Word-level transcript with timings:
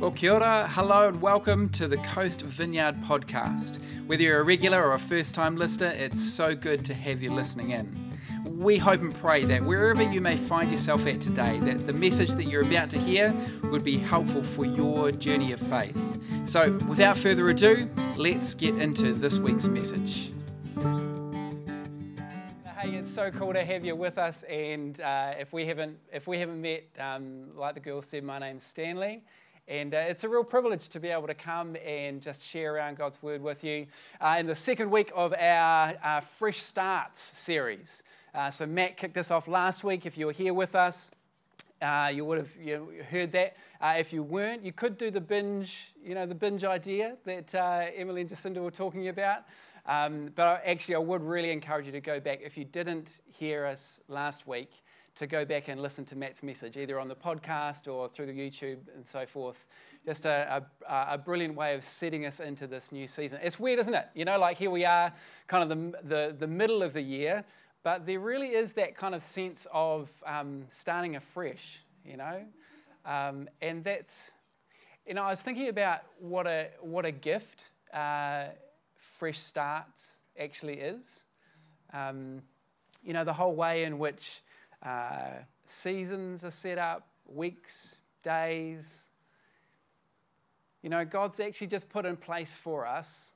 Well, 0.00 0.12
kia 0.12 0.34
ora, 0.34 0.68
hello, 0.70 1.08
and 1.08 1.20
welcome 1.20 1.68
to 1.70 1.88
the 1.88 1.96
Coast 1.96 2.42
Vineyard 2.42 3.02
podcast. 3.02 3.80
Whether 4.06 4.22
you're 4.22 4.38
a 4.38 4.44
regular 4.44 4.80
or 4.80 4.94
a 4.94 4.98
first 4.98 5.34
time 5.34 5.56
listener, 5.56 5.88
it's 5.88 6.22
so 6.22 6.54
good 6.54 6.84
to 6.84 6.94
have 6.94 7.20
you 7.20 7.32
listening 7.32 7.70
in. 7.70 8.16
We 8.44 8.78
hope 8.78 9.00
and 9.00 9.12
pray 9.12 9.44
that 9.46 9.64
wherever 9.64 10.02
you 10.02 10.20
may 10.20 10.36
find 10.36 10.70
yourself 10.70 11.04
at 11.08 11.20
today, 11.20 11.58
that 11.62 11.88
the 11.88 11.92
message 11.92 12.30
that 12.34 12.44
you're 12.44 12.62
about 12.62 12.90
to 12.90 12.98
hear 12.98 13.34
would 13.64 13.82
be 13.82 13.98
helpful 13.98 14.40
for 14.40 14.64
your 14.64 15.10
journey 15.10 15.50
of 15.50 15.58
faith. 15.58 15.98
So, 16.44 16.74
without 16.86 17.18
further 17.18 17.48
ado, 17.48 17.90
let's 18.16 18.54
get 18.54 18.76
into 18.76 19.12
this 19.12 19.40
week's 19.40 19.66
message. 19.66 20.30
Hey, 22.76 22.94
it's 22.94 23.12
so 23.12 23.32
cool 23.32 23.52
to 23.52 23.64
have 23.64 23.84
you 23.84 23.96
with 23.96 24.16
us. 24.16 24.44
And 24.44 25.00
uh, 25.00 25.34
if 25.40 25.52
we 25.52 25.66
haven't, 25.66 25.98
if 26.12 26.28
we 26.28 26.38
haven't 26.38 26.62
met, 26.62 26.84
um, 27.00 27.48
like 27.56 27.74
the 27.74 27.80
girl 27.80 28.00
said, 28.00 28.22
my 28.22 28.38
name's 28.38 28.62
Stanley. 28.62 29.24
And 29.68 29.94
uh, 29.94 29.98
it's 29.98 30.24
a 30.24 30.28
real 30.30 30.44
privilege 30.44 30.88
to 30.88 30.98
be 30.98 31.08
able 31.08 31.26
to 31.26 31.34
come 31.34 31.76
and 31.84 32.22
just 32.22 32.42
share 32.42 32.74
around 32.74 32.96
God's 32.96 33.22
Word 33.22 33.42
with 33.42 33.62
you 33.62 33.86
uh, 34.18 34.36
in 34.38 34.46
the 34.46 34.54
second 34.54 34.90
week 34.90 35.12
of 35.14 35.34
our 35.38 35.94
uh, 36.02 36.20
Fresh 36.20 36.62
Starts 36.62 37.20
series. 37.20 38.02
Uh, 38.34 38.50
so, 38.50 38.64
Matt 38.64 38.96
kicked 38.96 39.18
us 39.18 39.30
off 39.30 39.46
last 39.46 39.84
week. 39.84 40.06
If 40.06 40.16
you 40.16 40.24
were 40.24 40.32
here 40.32 40.54
with 40.54 40.74
us, 40.74 41.10
uh, 41.82 42.10
you 42.10 42.24
would 42.24 42.38
have 42.38 42.56
you 42.58 43.04
heard 43.10 43.30
that. 43.32 43.58
Uh, 43.78 43.96
if 43.98 44.10
you 44.10 44.22
weren't, 44.22 44.64
you 44.64 44.72
could 44.72 44.96
do 44.96 45.10
the 45.10 45.20
binge, 45.20 45.92
you 46.02 46.14
know, 46.14 46.24
the 46.24 46.34
binge 46.34 46.64
idea 46.64 47.16
that 47.26 47.54
Emily 47.94 48.22
and 48.22 48.30
Jacinda 48.30 48.62
were 48.62 48.70
talking 48.70 49.08
about. 49.08 49.44
Um, 49.84 50.30
but 50.34 50.62
actually, 50.64 50.94
I 50.94 50.98
would 50.98 51.22
really 51.22 51.50
encourage 51.50 51.84
you 51.84 51.92
to 51.92 52.00
go 52.00 52.20
back 52.20 52.40
if 52.42 52.56
you 52.56 52.64
didn't 52.64 53.20
hear 53.26 53.66
us 53.66 54.00
last 54.08 54.46
week 54.46 54.70
to 55.18 55.26
go 55.26 55.44
back 55.44 55.66
and 55.66 55.82
listen 55.82 56.04
to 56.04 56.16
Matt's 56.16 56.44
message, 56.44 56.76
either 56.76 57.00
on 57.00 57.08
the 57.08 57.16
podcast 57.16 57.92
or 57.92 58.08
through 58.08 58.26
the 58.26 58.32
YouTube 58.32 58.78
and 58.94 59.04
so 59.04 59.26
forth. 59.26 59.66
Just 60.06 60.26
a, 60.26 60.64
a, 60.88 61.14
a, 61.14 61.18
brilliant 61.18 61.56
way 61.56 61.74
of 61.74 61.82
setting 61.82 62.24
us 62.24 62.38
into 62.38 62.68
this 62.68 62.92
new 62.92 63.08
season. 63.08 63.40
It's 63.42 63.58
weird, 63.58 63.80
isn't 63.80 63.94
it? 63.94 64.06
You 64.14 64.24
know, 64.24 64.38
like 64.38 64.58
here 64.58 64.70
we 64.70 64.84
are, 64.84 65.12
kind 65.48 65.64
of 65.64 65.68
the, 65.68 66.02
the, 66.04 66.36
the 66.38 66.46
middle 66.46 66.84
of 66.84 66.92
the 66.92 67.02
year, 67.02 67.44
but 67.82 68.06
there 68.06 68.20
really 68.20 68.50
is 68.50 68.74
that 68.74 68.96
kind 68.96 69.12
of 69.12 69.24
sense 69.24 69.66
of 69.72 70.08
um, 70.24 70.66
starting 70.70 71.16
afresh, 71.16 71.80
you 72.04 72.16
know? 72.16 72.44
Um, 73.04 73.48
and 73.60 73.82
that's, 73.82 74.30
you 75.04 75.14
know, 75.14 75.24
I 75.24 75.30
was 75.30 75.42
thinking 75.42 75.68
about 75.68 76.02
what 76.20 76.46
a, 76.46 76.68
what 76.80 77.04
a 77.04 77.12
gift 77.12 77.70
uh, 77.92 78.44
fresh 78.94 79.40
starts 79.40 80.20
actually 80.38 80.74
is. 80.74 81.24
Um, 81.92 82.42
you 83.02 83.14
know, 83.14 83.24
the 83.24 83.32
whole 83.32 83.56
way 83.56 83.82
in 83.82 83.98
which 83.98 84.42
uh, 84.82 85.42
seasons 85.66 86.44
are 86.44 86.50
set 86.50 86.78
up, 86.78 87.06
weeks, 87.26 87.96
days. 88.22 89.06
You 90.82 90.90
know, 90.90 91.04
God's 91.04 91.40
actually 91.40 91.66
just 91.66 91.88
put 91.88 92.06
in 92.06 92.16
place 92.16 92.54
for 92.54 92.86
us 92.86 93.32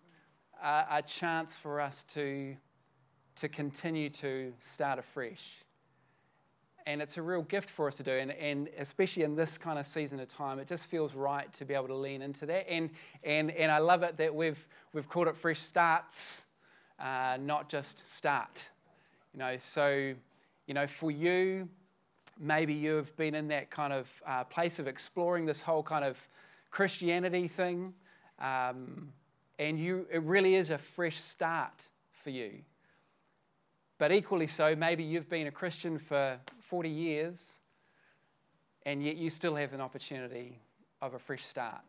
uh, 0.63 0.85
a 0.91 1.03
chance 1.03 1.57
for 1.57 1.81
us 1.81 2.05
to, 2.05 2.57
to 3.37 3.49
continue 3.49 4.09
to 4.11 4.53
start 4.61 4.99
afresh. 4.99 5.65
And 6.87 7.01
it's 7.01 7.17
a 7.17 7.23
real 7.23 7.43
gift 7.43 7.71
for 7.71 7.87
us 7.89 7.97
to 7.97 8.03
do. 8.03 8.13
And, 8.13 8.33
and 8.33 8.69
especially 8.79 9.23
in 9.23 9.37
this 9.37 9.57
kind 9.59 9.79
of 9.79 9.87
season 9.87 10.19
of 10.21 10.29
time, 10.29 10.59
it 10.59 10.67
just 10.67 10.87
feels 10.87 11.15
right 11.15 11.53
to 11.55 11.65
be 11.65 11.75
able 11.75 11.89
to 11.89 11.95
lean 11.95 12.23
into 12.23 12.47
that. 12.47 12.69
And, 12.69 12.91
and, 13.23 13.51
and 13.53 13.71
I 13.71 13.79
love 13.79 14.03
it 14.03 14.17
that 14.17 14.35
we've, 14.35 14.67
we've 14.93 15.09
called 15.09 15.29
it 15.29 15.37
Fresh 15.37 15.61
Starts, 15.61 16.47
uh, 16.99 17.39
not 17.41 17.69
just 17.69 18.13
Start. 18.13 18.69
You 19.33 19.39
know, 19.39 19.57
so 19.59 20.15
you 20.67 20.75
know, 20.75 20.87
for 20.87 21.11
you, 21.11 21.69
maybe 22.39 22.75
you've 22.75 23.15
been 23.17 23.35
in 23.35 23.49
that 23.49 23.71
kind 23.71 23.93
of 23.93 24.23
uh, 24.27 24.45
place 24.45 24.79
of 24.79 24.87
exploring 24.87 25.47
this 25.47 25.61
whole 25.61 25.83
kind 25.83 26.05
of 26.05 26.29
Christianity 26.71 27.49
thing, 27.49 27.95
um, 28.39 29.13
and 29.59 29.79
you, 29.79 30.07
it 30.11 30.23
really 30.23 30.55
is 30.55 30.71
a 30.71 30.79
fresh 30.79 31.21
start 31.21 31.89
for 32.11 32.31
you. 32.31 32.61
But 33.99 34.11
equally 34.11 34.47
so, 34.47 34.75
maybe 34.75 35.05
you've 35.05 35.29
been 35.29 35.47
a 35.47 35.53
Christian 35.53 35.99
for 35.99 36.39
40 36.61 36.89
years, 36.89 37.61
and 38.85 39.05
yet 39.05 39.17
you 39.17 39.31
still 39.31 39.55
have 39.55 39.73
an 39.75 39.81
opportunity 39.81 40.59
of 41.01 41.15
a 41.15 41.19
fresh 41.19 41.45
start. 41.45 41.83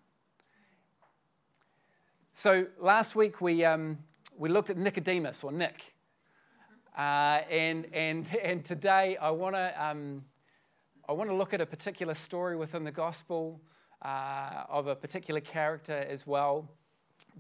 So 2.34 2.66
last 2.80 3.16
week 3.16 3.42
we, 3.42 3.64
um, 3.64 4.00
we 4.38 4.50
looked 4.50 4.70
at 4.70 4.78
Nicodemus, 4.78 5.44
or 5.44 5.52
Nick. 5.52 5.93
Uh, 6.98 7.42
and, 7.50 7.88
and, 7.94 8.28
and 8.44 8.64
today 8.64 9.18
I 9.18 9.32
want 9.32 9.56
to 9.56 9.84
um, 9.84 10.24
I 11.08 11.12
want 11.12 11.30
to 11.30 11.36
look 11.36 11.54
at 11.54 11.60
a 11.60 11.66
particular 11.66 12.14
story 12.14 12.56
within 12.56 12.86
the 12.86 12.92
gospel 12.92 13.60
uh, 14.04 14.64
of 14.70 14.88
a 14.88 14.96
particular 14.96 15.42
character 15.42 16.06
as 16.10 16.26
well, 16.26 16.70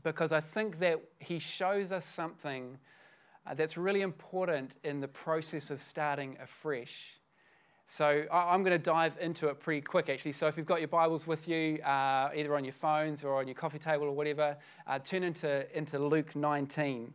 because 0.03 0.33
I 0.33 0.41
think 0.41 0.79
that 0.79 0.99
he 1.19 1.39
shows 1.39 1.93
us 1.93 2.05
something 2.05 2.77
uh, 3.47 3.53
that's 3.53 3.77
really 3.77 4.01
important 4.01 4.75
in 4.83 4.99
the 4.99 5.07
process 5.07 5.71
of 5.71 5.81
starting 5.81 6.37
afresh. 6.41 7.19
So 7.85 8.25
I'm 8.31 8.63
going 8.63 8.77
to 8.77 8.83
dive 8.83 9.17
into 9.21 9.47
it 9.47 9.61
pretty 9.61 9.81
quick, 9.81 10.09
actually. 10.09 10.31
So 10.33 10.47
if 10.47 10.57
you've 10.57 10.65
got 10.65 10.79
your 10.79 10.87
Bibles 10.89 11.25
with 11.25 11.47
you, 11.47 11.81
uh, 11.83 12.31
either 12.35 12.55
on 12.55 12.65
your 12.65 12.73
phones 12.73 13.23
or 13.23 13.39
on 13.39 13.47
your 13.47 13.55
coffee 13.55 13.79
table 13.79 14.05
or 14.05 14.13
whatever, 14.13 14.57
uh, 14.87 14.99
turn 14.99 15.23
into, 15.23 15.77
into 15.77 15.99
Luke 15.99 16.35
19, 16.35 17.13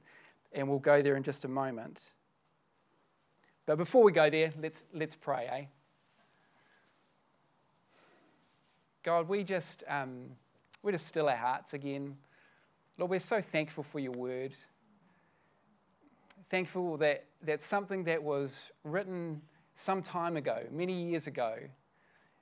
and 0.52 0.68
we'll 0.68 0.78
go 0.78 1.02
there 1.02 1.16
in 1.16 1.22
just 1.22 1.44
a 1.44 1.48
moment. 1.48 2.12
But 3.68 3.76
before 3.76 4.02
we 4.02 4.12
go 4.12 4.30
there, 4.30 4.50
let's, 4.62 4.86
let's 4.94 5.14
pray, 5.14 5.46
eh? 5.46 5.64
God, 9.02 9.28
we 9.28 9.44
just, 9.44 9.84
um, 9.86 10.30
we 10.82 10.90
just 10.90 11.06
still 11.06 11.28
our 11.28 11.36
hearts 11.36 11.74
again. 11.74 12.16
Lord, 12.96 13.10
we're 13.10 13.20
so 13.20 13.42
thankful 13.42 13.84
for 13.84 13.98
your 13.98 14.12
word. 14.12 14.54
Thankful 16.48 16.96
that, 16.96 17.26
that 17.42 17.62
something 17.62 18.04
that 18.04 18.22
was 18.22 18.70
written 18.84 19.42
some 19.74 20.00
time 20.00 20.38
ago, 20.38 20.62
many 20.72 21.02
years 21.10 21.26
ago, 21.26 21.58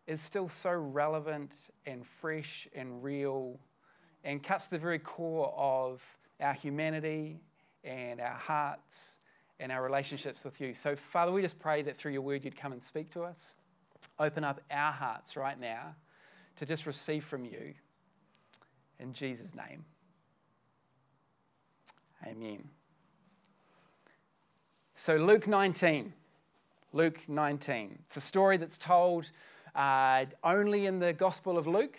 is 0.07 0.21
still 0.21 0.49
so 0.49 0.71
relevant 0.71 1.57
and 1.87 2.07
fresh 2.07 2.69
and 2.73 3.03
real 3.03 3.59
and 4.23 4.45
cuts 4.45 4.69
the 4.69 4.79
very 4.79 5.01
core 5.01 5.53
of 5.57 6.05
our 6.41 6.55
humanity 6.55 7.41
and 7.83 8.21
our 8.21 8.29
hearts 8.37 9.17
and 9.59 9.73
our 9.73 9.83
relationships 9.83 10.45
with 10.45 10.61
you. 10.61 10.75
So, 10.75 10.97
Father, 10.97 11.33
we 11.33 11.43
just 11.43 11.59
pray 11.59 11.83
that 11.83 11.97
through 11.97 12.13
your 12.13 12.23
word 12.23 12.45
you'd 12.45 12.57
come 12.57 12.73
and 12.73 12.83
speak 12.83 13.11
to 13.13 13.23
us. 13.23 13.55
Open 14.19 14.45
up 14.45 14.61
our 14.71 14.93
hearts 14.93 15.37
right 15.37 15.59
now 15.59 15.95
to 16.57 16.67
just 16.67 16.87
receive 16.87 17.25
from 17.25 17.45
you. 17.45 17.75
In 18.99 19.13
Jesus' 19.13 19.55
name. 19.55 19.85
Amen. 22.27 22.69
So, 24.95 25.17
Luke 25.17 25.47
19. 25.47 26.13
Luke 26.93 27.21
19. 27.29 27.99
It's 28.07 28.17
a 28.17 28.21
story 28.21 28.57
that's 28.57 28.79
told 28.79 29.31
uh, 29.75 30.25
only 30.43 30.87
in 30.87 30.99
the 30.99 31.13
Gospel 31.13 31.59
of 31.59 31.67
Luke 31.67 31.99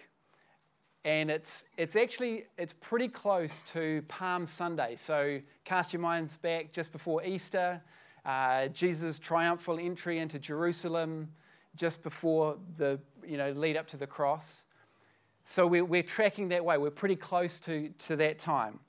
and 1.07 1.31
it's, 1.31 1.63
it's 1.78 1.95
actually 1.95 2.44
it's 2.57 2.73
pretty 2.73 3.07
close 3.07 3.62
to 3.62 4.03
palm 4.09 4.45
sunday. 4.45 4.97
So 4.97 5.40
cast 5.63 5.94
your 5.94 6.01
minds 6.01 6.35
back 6.35 6.73
just 6.73 6.91
before 6.91 7.23
easter. 7.23 7.81
Uh, 8.25 8.68
jesus 8.68 9.18
triumphal 9.18 9.79
entry 9.79 10.19
into 10.19 10.38
jerusalem 10.38 11.29
just 11.78 12.03
before 12.03 12.57
the 12.75 13.00
you 13.25 13.38
know 13.38 13.51
lead 13.53 13.78
up 13.78 13.88
to 13.88 13.95
the 13.95 14.06
cross. 14.06 14.66
So 15.44 15.66
we're, 15.66 15.85
we're 15.85 16.03
tracking 16.03 16.50
that 16.50 16.66
way. 16.66 16.78
We're 16.78 16.90
pretty 16.91 17.16
close 17.16 17.57
to, 17.62 17.88
to 18.00 18.18
that 18.18 18.38
time. 18.38 18.81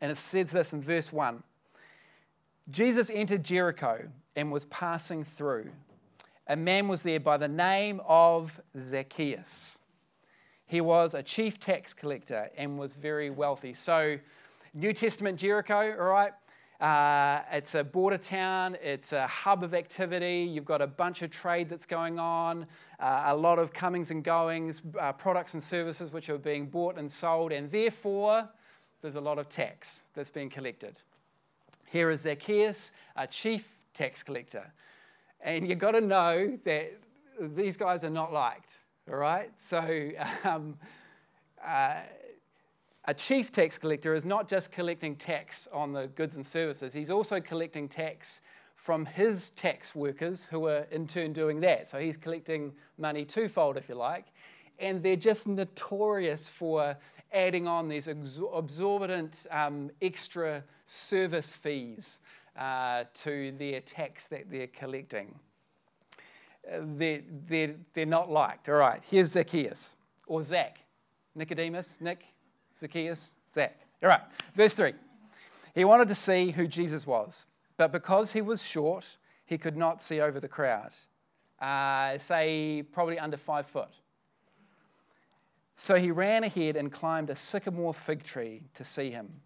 And 0.00 0.10
it 0.10 0.18
says 0.18 0.50
this 0.50 0.72
in 0.72 0.82
verse 0.82 1.12
1 1.12 1.40
jesus 2.68 3.10
entered 3.10 3.44
jericho 3.44 4.08
and 4.34 4.50
was 4.50 4.64
passing 4.64 5.22
through. 5.22 5.70
A 6.48 6.56
man 6.56 6.88
was 6.88 7.02
there 7.02 7.20
by 7.20 7.36
the 7.36 7.46
name 7.46 8.00
of 8.08 8.60
zacchaeus 8.76 9.78
he 10.74 10.80
was 10.80 11.14
a 11.14 11.22
chief 11.22 11.60
tax 11.60 11.94
collector 11.94 12.50
and 12.56 12.76
was 12.76 12.96
very 12.96 13.30
wealthy. 13.30 13.72
So, 13.72 14.18
New 14.74 14.92
Testament 14.92 15.38
Jericho, 15.38 15.94
all 15.96 16.06
right? 16.06 16.32
Uh, 16.80 17.44
it's 17.52 17.76
a 17.76 17.84
border 17.84 18.18
town, 18.18 18.76
it's 18.82 19.12
a 19.12 19.24
hub 19.28 19.62
of 19.62 19.72
activity. 19.72 20.42
You've 20.42 20.64
got 20.64 20.82
a 20.82 20.88
bunch 20.88 21.22
of 21.22 21.30
trade 21.30 21.68
that's 21.68 21.86
going 21.86 22.18
on, 22.18 22.66
uh, 22.98 23.22
a 23.26 23.36
lot 23.36 23.60
of 23.60 23.72
comings 23.72 24.10
and 24.10 24.24
goings, 24.24 24.82
uh, 24.98 25.12
products 25.12 25.54
and 25.54 25.62
services 25.62 26.12
which 26.12 26.28
are 26.28 26.38
being 26.38 26.66
bought 26.66 26.98
and 26.98 27.08
sold, 27.08 27.52
and 27.52 27.70
therefore 27.70 28.48
there's 29.00 29.14
a 29.14 29.20
lot 29.20 29.38
of 29.38 29.48
tax 29.48 30.02
that's 30.12 30.30
being 30.30 30.50
collected. 30.50 30.98
Here 31.86 32.10
is 32.10 32.22
Zacchaeus, 32.22 32.90
a 33.14 33.28
chief 33.28 33.78
tax 33.92 34.24
collector. 34.24 34.72
And 35.40 35.68
you've 35.68 35.78
got 35.78 35.92
to 35.92 36.00
know 36.00 36.58
that 36.64 36.98
these 37.40 37.76
guys 37.76 38.02
are 38.02 38.10
not 38.10 38.32
liked. 38.32 38.78
All 39.08 39.16
right? 39.16 39.50
So, 39.58 40.10
um, 40.44 40.76
uh, 41.64 42.00
a 43.06 43.14
chief 43.14 43.50
tax 43.52 43.76
collector 43.78 44.14
is 44.14 44.24
not 44.24 44.48
just 44.48 44.72
collecting 44.72 45.16
tax 45.16 45.68
on 45.72 45.92
the 45.92 46.06
goods 46.08 46.36
and 46.36 46.46
services, 46.46 46.92
he's 46.92 47.10
also 47.10 47.40
collecting 47.40 47.88
tax 47.88 48.40
from 48.74 49.06
his 49.06 49.50
tax 49.50 49.94
workers 49.94 50.46
who 50.46 50.66
are 50.66 50.86
in 50.90 51.06
turn 51.06 51.32
doing 51.32 51.60
that. 51.60 51.88
So, 51.88 51.98
he's 51.98 52.16
collecting 52.16 52.72
money 52.98 53.24
twofold, 53.24 53.76
if 53.76 53.88
you 53.88 53.94
like. 53.94 54.26
and 54.78 55.02
they're 55.02 55.16
just 55.16 55.46
notorious 55.46 56.48
for 56.48 56.96
adding 57.32 57.66
on 57.66 57.88
these 57.88 58.08
exorbitant 58.08 59.46
um, 59.50 59.90
extra 60.02 60.64
service 60.84 61.56
fees 61.56 62.20
uh, 62.58 63.04
to 63.14 63.52
their 63.52 63.80
tax 63.80 64.28
that 64.28 64.50
they're 64.50 64.66
collecting. 64.68 65.34
They're, 66.66 67.22
they're, 67.46 67.74
they're 67.92 68.06
not 68.06 68.30
liked. 68.30 68.68
All 68.68 68.76
right, 68.76 69.00
here's 69.08 69.32
Zacchaeus, 69.32 69.96
or 70.26 70.42
Zach. 70.42 70.78
Nicodemus, 71.34 71.98
Nick, 72.00 72.24
Zacchaeus, 72.78 73.34
Zach. 73.52 73.78
All 74.02 74.08
right, 74.08 74.20
verse 74.54 74.74
3. 74.74 74.92
He 75.74 75.84
wanted 75.84 76.08
to 76.08 76.14
see 76.14 76.52
who 76.52 76.68
Jesus 76.68 77.06
was, 77.06 77.46
but 77.76 77.90
because 77.90 78.32
he 78.32 78.40
was 78.40 78.64
short, 78.64 79.16
he 79.44 79.58
could 79.58 79.76
not 79.76 80.00
see 80.00 80.20
over 80.20 80.38
the 80.38 80.48
crowd. 80.48 80.92
Uh, 81.60 82.18
say, 82.18 82.84
probably 82.92 83.18
under 83.18 83.36
five 83.36 83.66
foot. 83.66 83.90
So 85.76 85.96
he 85.96 86.10
ran 86.10 86.44
ahead 86.44 86.76
and 86.76 86.92
climbed 86.92 87.30
a 87.30 87.36
sycamore 87.36 87.94
fig 87.94 88.22
tree 88.22 88.62
to 88.74 88.84
see 88.84 89.10
him, 89.10 89.40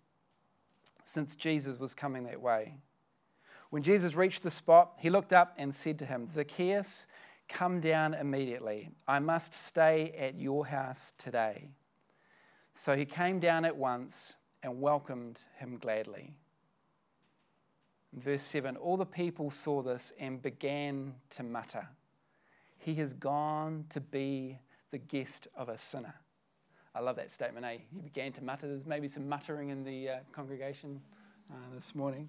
since 1.04 1.34
Jesus 1.34 1.78
was 1.78 1.94
coming 1.94 2.24
that 2.24 2.40
way. 2.40 2.74
When 3.70 3.82
Jesus 3.82 4.16
reached 4.16 4.42
the 4.42 4.50
spot, 4.50 4.92
he 4.98 5.10
looked 5.10 5.32
up 5.32 5.54
and 5.58 5.74
said 5.74 5.98
to 5.98 6.06
him, 6.06 6.26
Zacchaeus, 6.26 7.06
come 7.48 7.80
down 7.80 8.14
immediately. 8.14 8.90
I 9.06 9.18
must 9.18 9.52
stay 9.52 10.14
at 10.18 10.38
your 10.38 10.66
house 10.66 11.12
today. 11.18 11.68
So 12.74 12.96
he 12.96 13.04
came 13.04 13.40
down 13.40 13.64
at 13.64 13.76
once 13.76 14.36
and 14.62 14.80
welcomed 14.80 15.44
him 15.56 15.78
gladly. 15.78 16.34
In 18.14 18.20
verse 18.20 18.42
7 18.42 18.76
All 18.76 18.96
the 18.96 19.06
people 19.06 19.50
saw 19.50 19.82
this 19.82 20.12
and 20.18 20.40
began 20.40 21.14
to 21.30 21.42
mutter, 21.42 21.88
He 22.78 22.94
has 22.96 23.12
gone 23.12 23.84
to 23.90 24.00
be 24.00 24.58
the 24.90 24.98
guest 24.98 25.48
of 25.54 25.68
a 25.68 25.76
sinner. 25.76 26.14
I 26.94 27.00
love 27.00 27.16
that 27.16 27.30
statement, 27.30 27.66
eh? 27.66 27.78
He 27.94 28.00
began 28.00 28.32
to 28.32 28.42
mutter. 28.42 28.66
There's 28.66 28.86
maybe 28.86 29.08
some 29.08 29.28
muttering 29.28 29.68
in 29.68 29.84
the 29.84 30.08
uh, 30.08 30.16
congregation 30.32 31.00
uh, 31.50 31.54
this 31.74 31.94
morning. 31.94 32.28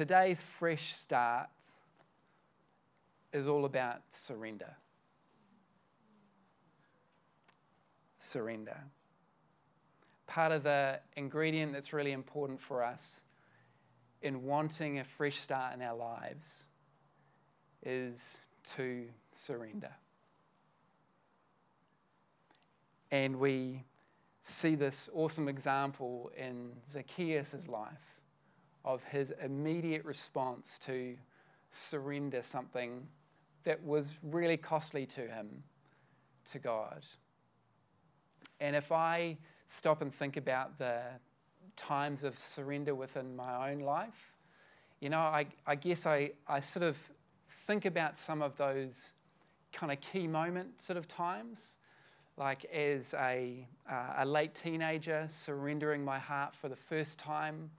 Today's 0.00 0.40
fresh 0.40 0.94
start 0.94 1.50
is 3.34 3.46
all 3.46 3.66
about 3.66 4.00
surrender. 4.08 4.74
Surrender. 8.16 8.78
Part 10.26 10.52
of 10.52 10.62
the 10.62 11.00
ingredient 11.18 11.74
that's 11.74 11.92
really 11.92 12.12
important 12.12 12.62
for 12.62 12.82
us 12.82 13.20
in 14.22 14.42
wanting 14.42 15.00
a 15.00 15.04
fresh 15.04 15.36
start 15.36 15.74
in 15.74 15.82
our 15.82 15.94
lives 15.94 16.64
is 17.84 18.40
to 18.76 19.04
surrender. 19.32 19.92
And 23.10 23.38
we 23.38 23.84
see 24.40 24.76
this 24.76 25.10
awesome 25.12 25.46
example 25.46 26.32
in 26.38 26.72
Zacchaeus' 26.88 27.68
life 27.68 28.09
of 28.84 29.02
his 29.04 29.32
immediate 29.42 30.04
response 30.04 30.78
to 30.78 31.16
surrender 31.70 32.42
something 32.42 33.06
that 33.64 33.82
was 33.84 34.18
really 34.22 34.56
costly 34.56 35.06
to 35.06 35.22
him 35.22 35.62
to 36.50 36.58
God. 36.58 37.04
And 38.60 38.74
if 38.74 38.90
I 38.92 39.36
stop 39.66 40.02
and 40.02 40.14
think 40.14 40.36
about 40.36 40.78
the 40.78 41.02
times 41.76 42.24
of 42.24 42.38
surrender 42.38 42.94
within 42.94 43.36
my 43.36 43.70
own 43.70 43.80
life, 43.80 44.34
you 45.00 45.08
know, 45.08 45.18
I, 45.18 45.46
I 45.66 45.74
guess 45.76 46.06
I, 46.06 46.32
I 46.46 46.60
sort 46.60 46.82
of 46.82 47.10
think 47.48 47.84
about 47.84 48.18
some 48.18 48.42
of 48.42 48.56
those 48.56 49.14
kind 49.72 49.92
of 49.92 50.00
key 50.00 50.26
moment 50.26 50.80
sort 50.80 50.96
of 50.96 51.06
times 51.06 51.78
like 52.36 52.64
as 52.66 53.14
a, 53.14 53.66
uh, 53.90 54.14
a 54.18 54.26
late 54.26 54.54
teenager, 54.54 55.26
surrendering 55.28 56.02
my 56.02 56.18
heart 56.18 56.54
for 56.54 56.68
the 56.68 56.76
first 56.76 57.18
time 57.18 57.70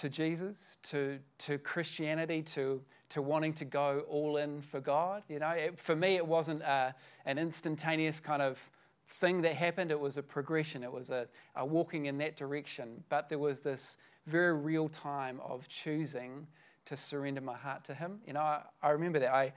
to 0.00 0.08
Jesus, 0.08 0.78
to, 0.84 1.18
to 1.38 1.58
Christianity, 1.58 2.42
to, 2.42 2.82
to 3.10 3.22
wanting 3.22 3.52
to 3.54 3.64
go 3.64 4.04
all 4.08 4.36
in 4.36 4.62
for 4.62 4.80
God. 4.80 5.22
You 5.28 5.38
know, 5.38 5.50
it, 5.50 5.78
for 5.78 5.96
me, 5.96 6.16
it 6.16 6.26
wasn't 6.26 6.62
a, 6.62 6.94
an 7.24 7.38
instantaneous 7.38 8.20
kind 8.20 8.42
of 8.42 8.70
thing 9.06 9.42
that 9.42 9.54
happened, 9.54 9.90
it 9.90 10.00
was 10.00 10.16
a 10.16 10.22
progression, 10.22 10.82
it 10.82 10.92
was 10.92 11.10
a, 11.10 11.28
a 11.54 11.64
walking 11.64 12.06
in 12.06 12.18
that 12.18 12.36
direction. 12.36 13.04
But 13.08 13.28
there 13.28 13.38
was 13.38 13.60
this 13.60 13.96
very 14.26 14.54
real 14.54 14.88
time 14.88 15.40
of 15.44 15.68
choosing 15.68 16.46
to 16.86 16.96
surrender 16.96 17.40
my 17.40 17.56
heart 17.56 17.84
to 17.84 17.94
Him. 17.94 18.20
You 18.26 18.32
know, 18.32 18.40
I, 18.40 18.62
I 18.82 18.90
remember 18.90 19.18
that. 19.20 19.32
I, 19.32 19.52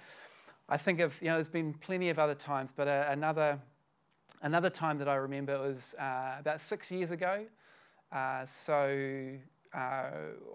I 0.68 0.77
think 0.77 1.00
of, 1.00 1.19
you 1.21 1.27
know, 1.30 1.36
there's 1.36 1.50
been 1.50 1.74
plenty 1.74 2.09
of 2.09 2.19
other 2.19 2.36
times, 2.36 2.71
but 2.75 2.88
uh, 2.88 3.06
another 3.09 3.59
Another 4.41 4.69
time 4.69 5.00
that 5.00 5.09
I 5.09 5.15
remember 5.15 5.59
was 5.59 5.95
uh, 6.00 6.36
about 6.39 6.62
six 6.62 6.89
years 6.91 7.12
ago. 7.12 7.45
Uh, 8.09 8.45
so 8.45 9.36
uh, 9.74 10.10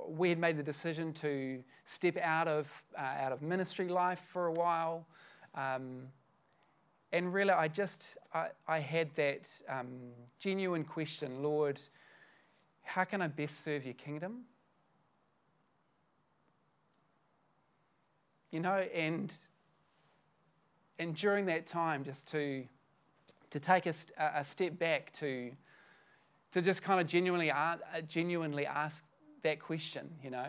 we 0.08 0.28
had 0.28 0.38
made 0.38 0.56
the 0.56 0.62
decision 0.62 1.12
to 1.12 1.62
step 1.84 2.16
out 2.18 2.48
of, 2.48 2.82
uh, 2.98 3.00
out 3.00 3.32
of 3.32 3.42
ministry 3.42 3.88
life 3.88 4.18
for 4.18 4.46
a 4.46 4.52
while. 4.52 5.06
Um, 5.54 6.08
and 7.12 7.32
really, 7.32 7.50
I 7.50 7.68
just 7.68 8.16
I, 8.32 8.48
I 8.66 8.80
had 8.80 9.14
that 9.14 9.48
um, 9.68 9.86
genuine 10.40 10.84
question 10.84 11.42
Lord, 11.42 11.80
how 12.82 13.04
can 13.04 13.22
I 13.22 13.28
best 13.28 13.62
serve 13.62 13.84
your 13.84 13.94
kingdom? 13.94 14.42
You 18.50 18.60
know, 18.60 18.84
and, 18.92 19.32
and 20.98 21.14
during 21.14 21.46
that 21.46 21.66
time, 21.66 22.02
just 22.04 22.26
to 22.32 22.64
to 23.54 23.60
take 23.60 23.86
a, 23.86 23.94
a 24.18 24.44
step 24.44 24.76
back 24.80 25.12
to, 25.12 25.52
to 26.50 26.60
just 26.60 26.82
kind 26.82 27.00
of 27.00 27.06
genuinely, 27.06 27.52
genuinely 28.08 28.66
ask 28.66 29.04
that 29.44 29.60
question, 29.60 30.10
you 30.22 30.30
know. 30.30 30.48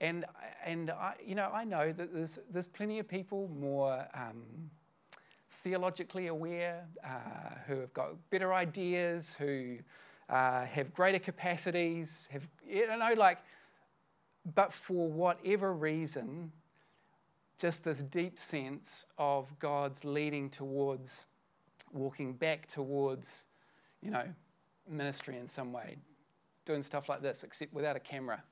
And, 0.00 0.24
and 0.64 0.90
I, 0.90 1.14
you 1.24 1.34
know, 1.34 1.50
I 1.52 1.64
know 1.64 1.92
that 1.92 2.14
there's, 2.14 2.38
there's 2.50 2.66
plenty 2.66 2.98
of 2.98 3.08
people 3.08 3.50
more 3.58 4.06
um, 4.14 4.70
theologically 5.50 6.28
aware, 6.28 6.86
uh, 7.04 7.56
who 7.66 7.80
have 7.80 7.92
got 7.92 8.30
better 8.30 8.54
ideas, 8.54 9.34
who 9.38 9.78
uh, 10.28 10.64
have 10.64 10.94
greater 10.94 11.18
capacities, 11.18 12.28
have, 12.32 12.48
you 12.68 12.86
know, 12.86 13.14
like, 13.16 13.38
but 14.54 14.72
for 14.72 15.08
whatever 15.08 15.72
reason, 15.72 16.50
just 17.58 17.84
this 17.84 18.02
deep 18.02 18.38
sense 18.38 19.06
of 19.18 19.56
God's 19.60 20.04
leading 20.04 20.50
towards 20.50 21.26
walking 21.92 22.32
back 22.32 22.66
towards, 22.66 23.44
you 24.02 24.10
know, 24.10 24.24
ministry 24.88 25.36
in 25.36 25.46
some 25.46 25.72
way, 25.72 25.96
doing 26.64 26.82
stuff 26.82 27.08
like 27.08 27.22
this, 27.22 27.44
except 27.44 27.72
without 27.72 27.96
a 27.96 28.00
camera. 28.00 28.42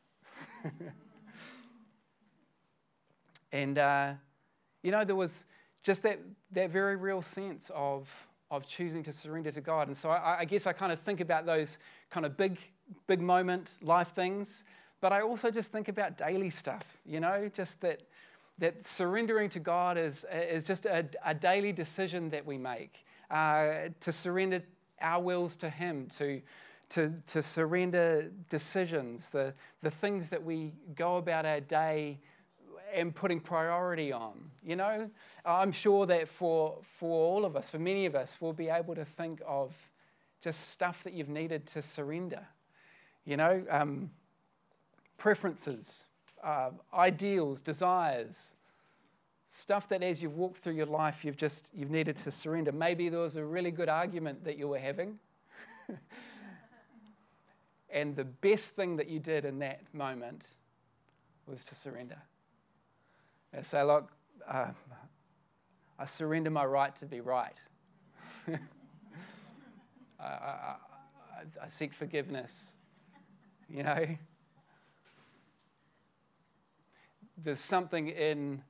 and, 3.52 3.78
uh, 3.78 4.12
you 4.82 4.90
know, 4.90 5.04
there 5.04 5.16
was 5.16 5.46
just 5.82 6.02
that, 6.02 6.18
that 6.52 6.70
very 6.70 6.96
real 6.96 7.22
sense 7.22 7.70
of, 7.74 8.28
of 8.50 8.66
choosing 8.66 9.02
to 9.04 9.12
surrender 9.12 9.50
to 9.52 9.60
God. 9.60 9.88
And 9.88 9.96
so 9.96 10.10
I, 10.10 10.40
I 10.40 10.44
guess 10.44 10.66
I 10.66 10.72
kind 10.72 10.92
of 10.92 10.98
think 10.98 11.20
about 11.20 11.46
those 11.46 11.78
kind 12.10 12.26
of 12.26 12.36
big, 12.36 12.58
big 13.06 13.20
moment 13.20 13.70
life 13.82 14.08
things, 14.08 14.64
but 15.00 15.12
I 15.12 15.22
also 15.22 15.50
just 15.50 15.72
think 15.72 15.88
about 15.88 16.18
daily 16.18 16.50
stuff, 16.50 16.84
you 17.06 17.20
know, 17.20 17.50
just 17.52 17.80
that 17.80 18.02
that 18.60 18.84
surrendering 18.84 19.48
to 19.48 19.58
God 19.58 19.96
is, 19.96 20.24
is 20.30 20.64
just 20.64 20.84
a, 20.86 21.06
a 21.24 21.34
daily 21.34 21.72
decision 21.72 22.28
that 22.30 22.44
we 22.44 22.58
make 22.58 23.04
uh, 23.30 23.88
to 24.00 24.12
surrender 24.12 24.62
our 25.00 25.22
wills 25.22 25.56
to 25.56 25.70
Him, 25.70 26.06
to, 26.18 26.42
to, 26.90 27.14
to 27.28 27.42
surrender 27.42 28.30
decisions, 28.48 29.28
the, 29.28 29.54
the 29.80 29.90
things 29.90 30.28
that 30.28 30.42
we 30.42 30.72
go 30.94 31.16
about 31.16 31.46
our 31.46 31.60
day 31.60 32.18
and 32.92 33.14
putting 33.14 33.40
priority 33.40 34.12
on. 34.12 34.50
You 34.64 34.76
know, 34.76 35.10
I'm 35.44 35.72
sure 35.72 36.06
that 36.06 36.28
for, 36.28 36.78
for 36.82 37.24
all 37.24 37.44
of 37.44 37.56
us, 37.56 37.70
for 37.70 37.78
many 37.78 38.06
of 38.06 38.14
us, 38.14 38.38
we'll 38.40 38.52
be 38.52 38.68
able 38.68 38.94
to 38.96 39.04
think 39.04 39.40
of 39.46 39.76
just 40.40 40.70
stuff 40.70 41.04
that 41.04 41.12
you've 41.12 41.28
needed 41.28 41.66
to 41.68 41.82
surrender. 41.82 42.46
You 43.24 43.36
know, 43.36 43.64
um, 43.70 44.10
preferences, 45.16 46.06
uh, 46.42 46.70
ideals, 46.92 47.60
desires, 47.60 48.54
stuff 49.48 49.88
that 49.88 50.02
as 50.02 50.22
you've 50.22 50.36
walked 50.36 50.56
through 50.56 50.74
your 50.74 50.86
life, 50.86 51.24
you've 51.24 51.36
just 51.36 51.70
you've 51.74 51.90
needed 51.90 52.16
to 52.18 52.30
surrender. 52.30 52.72
Maybe 52.72 53.08
there 53.08 53.20
was 53.20 53.36
a 53.36 53.44
really 53.44 53.70
good 53.70 53.88
argument 53.88 54.44
that 54.44 54.58
you 54.58 54.68
were 54.68 54.78
having. 54.78 55.18
and 57.92 58.16
the 58.16 58.24
best 58.24 58.74
thing 58.76 58.96
that 58.96 59.08
you 59.08 59.18
did 59.18 59.44
in 59.44 59.58
that 59.60 59.82
moment 59.92 60.46
was 61.46 61.64
to 61.64 61.74
surrender. 61.74 62.18
And 63.52 63.66
say, 63.66 63.82
look, 63.82 64.10
uh, 64.48 64.68
I 65.98 66.04
surrender 66.04 66.50
my 66.50 66.64
right 66.64 66.94
to 66.96 67.06
be 67.06 67.20
right. 67.20 67.56
I, 70.18 70.24
I, 70.24 70.76
I 71.62 71.68
seek 71.68 71.92
forgiveness. 71.92 72.76
You 73.68 73.82
know? 73.82 74.06
There's 77.42 77.60
something 77.60 78.08
in 78.08 78.62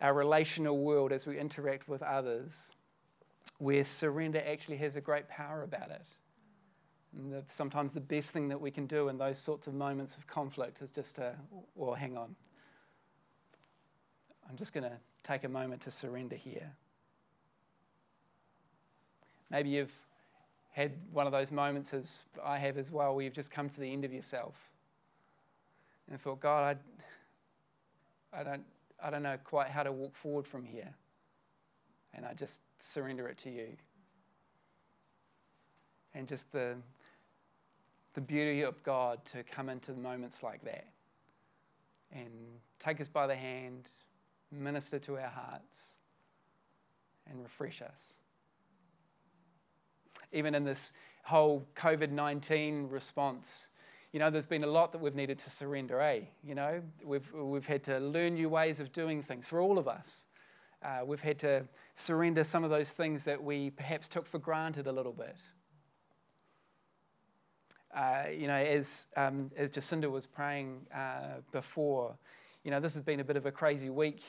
our 0.00 0.14
relational 0.14 0.78
world 0.78 1.12
as 1.12 1.26
we 1.26 1.38
interact 1.38 1.88
with 1.88 2.02
others 2.02 2.72
where 3.58 3.84
surrender 3.84 4.42
actually 4.46 4.78
has 4.78 4.96
a 4.96 5.00
great 5.00 5.28
power 5.28 5.62
about 5.62 5.90
it. 5.90 6.06
The, 7.12 7.42
sometimes 7.48 7.92
the 7.92 8.00
best 8.00 8.30
thing 8.30 8.48
that 8.48 8.60
we 8.60 8.70
can 8.70 8.86
do 8.86 9.08
in 9.08 9.18
those 9.18 9.38
sorts 9.38 9.66
of 9.66 9.74
moments 9.74 10.16
of 10.16 10.26
conflict 10.26 10.80
is 10.80 10.90
just 10.90 11.16
to, 11.16 11.34
well, 11.74 11.94
hang 11.94 12.16
on. 12.16 12.36
I'm 14.48 14.56
just 14.56 14.72
going 14.72 14.84
to 14.84 14.96
take 15.22 15.44
a 15.44 15.48
moment 15.48 15.82
to 15.82 15.90
surrender 15.90 16.36
here. 16.36 16.72
Maybe 19.50 19.70
you've 19.70 19.94
had 20.70 20.92
one 21.12 21.26
of 21.26 21.32
those 21.32 21.50
moments, 21.50 21.92
as 21.92 22.22
I 22.44 22.58
have 22.58 22.78
as 22.78 22.90
well, 22.90 23.14
where 23.14 23.24
you've 23.24 23.34
just 23.34 23.50
come 23.50 23.68
to 23.68 23.80
the 23.80 23.92
end 23.92 24.04
of 24.04 24.12
yourself 24.12 24.70
and 26.08 26.20
thought, 26.20 26.40
God, 26.40 26.76
I, 28.32 28.40
I, 28.40 28.42
don't, 28.44 28.64
I 29.02 29.10
don't 29.10 29.22
know 29.22 29.36
quite 29.42 29.68
how 29.68 29.82
to 29.82 29.92
walk 29.92 30.14
forward 30.14 30.46
from 30.46 30.64
here. 30.64 30.94
And 32.14 32.24
I 32.24 32.34
just 32.34 32.62
surrender 32.78 33.28
it 33.28 33.38
to 33.38 33.50
you. 33.50 33.68
And 36.14 36.26
just 36.26 36.50
the, 36.52 36.76
the 38.14 38.20
beauty 38.20 38.62
of 38.62 38.82
God 38.82 39.24
to 39.26 39.42
come 39.42 39.68
into 39.68 39.92
moments 39.92 40.42
like 40.42 40.64
that 40.64 40.86
and 42.12 42.30
take 42.78 43.00
us 43.00 43.08
by 43.08 43.26
the 43.26 43.36
hand, 43.36 43.88
minister 44.50 44.98
to 44.98 45.16
our 45.18 45.28
hearts, 45.28 45.94
and 47.28 47.40
refresh 47.42 47.82
us 47.82 48.20
even 50.32 50.54
in 50.54 50.64
this 50.64 50.92
whole 51.24 51.66
COVID 51.76 52.10
19 52.10 52.88
response. 52.88 53.68
You 54.12 54.18
know, 54.18 54.30
there's 54.30 54.46
been 54.46 54.64
a 54.64 54.68
lot 54.68 54.92
that 54.92 55.00
we've 55.00 55.14
needed 55.14 55.38
to 55.40 55.50
surrender, 55.50 56.00
eh? 56.00 56.22
You 56.42 56.56
know, 56.56 56.82
we've, 57.04 57.32
we've 57.32 57.66
had 57.66 57.84
to 57.84 58.00
learn 58.00 58.34
new 58.34 58.48
ways 58.48 58.80
of 58.80 58.92
doing 58.92 59.22
things 59.22 59.46
for 59.46 59.60
all 59.60 59.78
of 59.78 59.86
us. 59.86 60.26
Uh, 60.82 61.00
we've 61.04 61.20
had 61.20 61.38
to 61.40 61.64
surrender 61.94 62.42
some 62.42 62.64
of 62.64 62.70
those 62.70 62.90
things 62.90 63.22
that 63.24 63.42
we 63.42 63.70
perhaps 63.70 64.08
took 64.08 64.26
for 64.26 64.38
granted 64.38 64.88
a 64.88 64.92
little 64.92 65.12
bit. 65.12 65.38
Uh, 67.94 68.24
you 68.36 68.46
know, 68.46 68.54
as, 68.54 69.08
um, 69.16 69.50
as 69.56 69.70
Jacinda 69.70 70.10
was 70.10 70.26
praying 70.26 70.86
uh, 70.94 71.40
before, 71.52 72.14
you 72.64 72.70
know, 72.70 72.80
this 72.80 72.94
has 72.94 73.02
been 73.02 73.20
a 73.20 73.24
bit 73.24 73.36
of 73.36 73.46
a 73.46 73.52
crazy 73.52 73.90
week, 73.90 74.22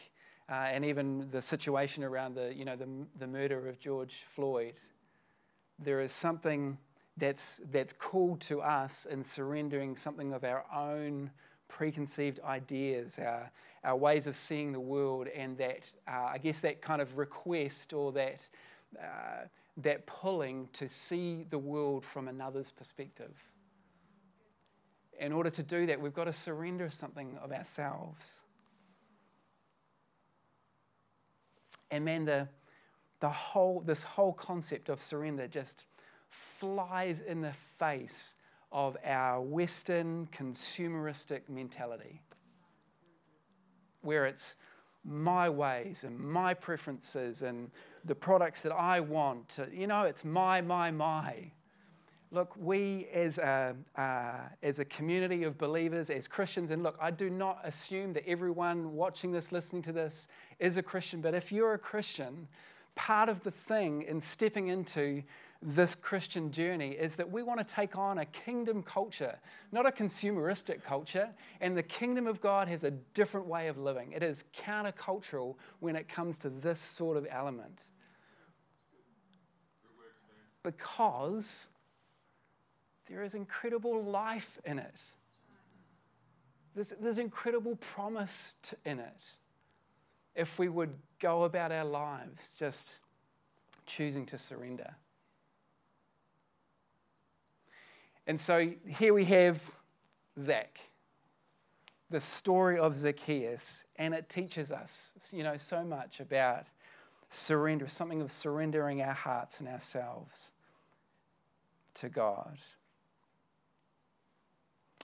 uh, 0.50 0.54
and 0.54 0.84
even 0.84 1.28
the 1.32 1.42
situation 1.42 2.04
around 2.04 2.36
the, 2.36 2.54
you 2.54 2.66
know, 2.66 2.76
the, 2.76 2.88
the 3.20 3.28
murder 3.28 3.68
of 3.68 3.80
George 3.80 4.24
Floyd 4.26 4.74
there 5.84 6.02
is 6.02 6.12
something 6.12 6.78
that's, 7.18 7.62
that's 7.72 7.94
called 7.94 8.40
to 8.42 8.62
us 8.62 9.06
in 9.06 9.24
surrendering 9.24 9.96
something 9.96 10.34
of 10.34 10.44
our 10.44 10.66
own 10.74 11.32
preconceived 11.68 12.40
ideas, 12.42 13.20
our, 13.20 13.52
our 13.84 13.96
ways 13.96 14.28
of 14.28 14.36
seeing 14.36 14.72
the 14.72 14.80
world, 14.80 15.28
and 15.36 15.58
that, 15.58 15.92
uh, 16.08 16.30
I 16.34 16.38
guess, 16.38 16.60
that 16.62 16.82
kind 16.82 17.02
of 17.02 17.18
request 17.18 17.94
or 17.94 18.12
that, 18.14 18.48
uh, 19.00 19.46
that 19.78 20.06
pulling 20.06 20.68
to 20.74 20.88
see 20.88 21.46
the 21.50 21.58
world 21.58 22.04
from 22.06 22.28
another's 22.28 22.72
perspective. 22.72 23.32
In 25.22 25.32
order 25.32 25.52
to 25.52 25.62
do 25.62 25.86
that, 25.86 26.02
we've 26.02 26.16
got 26.16 26.24
to 26.24 26.34
surrender 26.34 26.90
something 26.90 27.38
of 27.44 27.52
ourselves. 27.52 28.42
And 31.92 32.04
man, 32.04 32.26
the, 32.26 32.50
the 33.20 33.30
whole, 33.30 33.82
this 33.86 34.02
whole 34.02 34.34
concept 34.34 34.90
of 34.90 35.00
surrender 35.00 35.48
just 35.48 35.86
flies 36.28 37.20
in 37.20 37.42
the 37.42 37.54
face 37.78 38.34
of 38.72 38.98
our 39.06 39.40
Western 39.40 40.28
consumeristic 40.32 41.48
mentality, 41.48 42.24
where 44.02 44.26
it's 44.26 44.56
my 45.06 45.48
ways 45.50 46.04
and 46.04 46.18
my 46.20 46.56
preferences 46.56 47.44
and 47.44 47.70
the 48.06 48.16
products 48.16 48.64
that 48.64 48.72
I 48.72 49.02
want. 49.02 49.60
You 49.72 49.86
know, 49.86 50.02
it's 50.02 50.26
my, 50.26 50.62
my, 50.62 50.90
my. 50.90 51.52
Look, 52.34 52.56
we 52.58 53.08
as 53.14 53.38
a, 53.40 53.76
uh, 53.98 54.38
as 54.64 54.80
a 54.80 54.86
community 54.86 55.44
of 55.44 55.58
believers, 55.58 56.10
as 56.10 56.30
Christians, 56.30 56.72
and 56.72 56.82
look, 56.82 56.98
I 57.02 57.12
do 57.12 57.30
not 57.30 57.60
assume 57.64 58.14
that 58.14 58.26
everyone 58.26 58.94
watching 58.94 59.34
this, 59.34 59.52
listening 59.52 59.82
to 59.84 59.92
this, 59.92 60.30
is 60.58 60.78
a 60.78 60.84
Christian, 60.84 61.20
but 61.20 61.34
if 61.34 61.52
you're 61.52 61.74
a 61.74 61.78
Christian, 61.78 62.48
part 62.96 63.30
of 63.30 63.44
the 63.44 63.52
thing 63.52 64.04
in 64.04 64.22
stepping 64.22 64.68
into 64.68 65.24
this 65.62 65.94
Christian 65.94 66.52
journey 66.52 66.92
is 66.92 67.16
that 67.16 67.30
we 67.30 67.44
want 67.44 67.66
to 67.66 67.74
take 67.74 67.98
on 67.98 68.18
a 68.18 68.26
kingdom 68.26 68.82
culture, 68.82 69.38
not 69.72 69.86
a 69.86 69.92
consumeristic 69.92 70.82
culture. 70.82 71.30
And 71.62 71.78
the 71.78 71.84
kingdom 71.84 72.26
of 72.26 72.42
God 72.42 72.68
has 72.68 72.84
a 72.84 72.92
different 72.92 73.46
way 73.46 73.68
of 73.68 73.78
living. 73.78 74.12
It 74.12 74.24
is 74.24 74.46
countercultural 74.56 75.56
when 75.80 75.96
it 75.96 76.10
comes 76.10 76.38
to 76.40 76.50
this 76.50 76.80
sort 76.80 77.16
of 77.16 77.28
element. 77.30 77.84
Because 80.64 81.70
there 83.12 83.24
is 83.24 83.34
incredible 83.34 84.04
life 84.04 84.58
in 84.64 84.80
it. 84.80 85.00
There's, 86.74 86.94
there's 87.02 87.18
incredible 87.18 87.76
promise 87.76 88.56
to, 88.64 88.78
in 88.86 89.00
it 89.00 89.24
if 90.34 90.58
we 90.58 90.70
would 90.70 90.94
go 91.20 91.44
about 91.44 91.74
our 91.74 91.84
lives 91.84 92.56
just 92.58 93.00
choosing 93.86 94.26
to 94.28 94.38
surrender. 94.38 94.96
And 98.26 98.40
so 98.40 98.72
here 98.88 99.14
we 99.14 99.26
have 99.26 99.62
Zach, 100.40 100.80
the 102.10 102.22
story 102.22 102.80
of 102.80 102.96
Zacchaeus, 102.96 103.84
and 103.98 104.14
it 104.14 104.30
teaches 104.30 104.72
us, 104.72 105.12
you 105.34 105.44
know, 105.44 105.58
so 105.58 105.84
much 105.84 106.22
about 106.22 106.68
surrender, 107.28 107.90
something 107.90 108.22
of 108.22 108.32
surrendering 108.32 109.02
our 109.02 109.14
hearts 109.14 109.60
and 109.60 109.68
ourselves 109.68 110.54
to 111.96 112.08
God. 112.08 112.58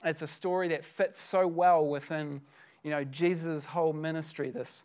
It's 0.04 0.22
a 0.22 0.26
story 0.26 0.68
that 0.68 0.84
fits 0.84 1.20
so 1.20 1.46
well 1.46 1.86
within, 1.86 2.40
you 2.82 2.90
know, 2.90 3.04
Jesus' 3.04 3.64
whole 3.64 3.92
ministry, 3.92 4.50
this 4.50 4.84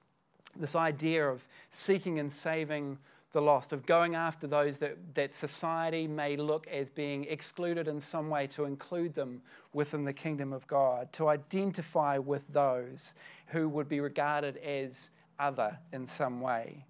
this 0.55 0.75
idea 0.75 1.27
of 1.27 1.48
seeking 1.70 2.20
and 2.20 2.32
saving 2.32 2.98
the 3.32 3.41
lost, 3.41 3.74
of 3.74 3.86
going 3.86 4.13
after 4.13 4.46
those 4.46 4.77
that, 4.77 4.96
that 5.15 5.34
society 5.34 6.08
may 6.08 6.38
look 6.38 6.67
as 6.67 6.91
being 6.91 7.25
excluded 7.25 7.88
in 7.88 8.00
some 8.00 8.29
way 8.29 8.46
to 8.46 8.65
include 8.65 9.15
them 9.15 9.41
within 9.74 10.05
the 10.05 10.13
kingdom 10.13 10.53
of 10.53 10.67
God, 10.67 11.12
to 11.13 11.29
identify 11.29 12.20
with 12.20 12.48
those 12.50 13.15
who 13.48 13.67
would 13.70 13.89
be 13.89 14.00
regarded 14.00 14.58
as 14.58 15.10
other 15.39 15.75
in 15.91 16.05
some 16.05 16.41
way. 16.41 16.86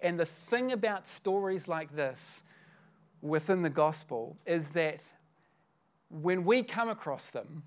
And 0.00 0.18
the 0.18 0.26
thing 0.26 0.72
about 0.72 1.06
stories 1.06 1.68
like 1.68 1.94
this 1.94 2.42
within 3.20 3.62
the 3.62 3.70
gospel 3.70 4.36
is 4.44 4.70
that 4.70 5.04
when 6.12 6.44
we 6.44 6.62
come 6.62 6.88
across 6.88 7.30
them, 7.30 7.64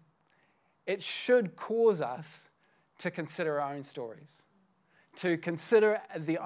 it 0.85 1.01
should 1.01 1.55
cause 1.55 1.99
us 1.99 2.51
to 2.99 3.11
consider 3.11 3.59
our 3.59 3.73
own 3.73 3.83
stories 3.83 4.43
to 5.17 5.37
consider 5.37 6.01
the, 6.17 6.37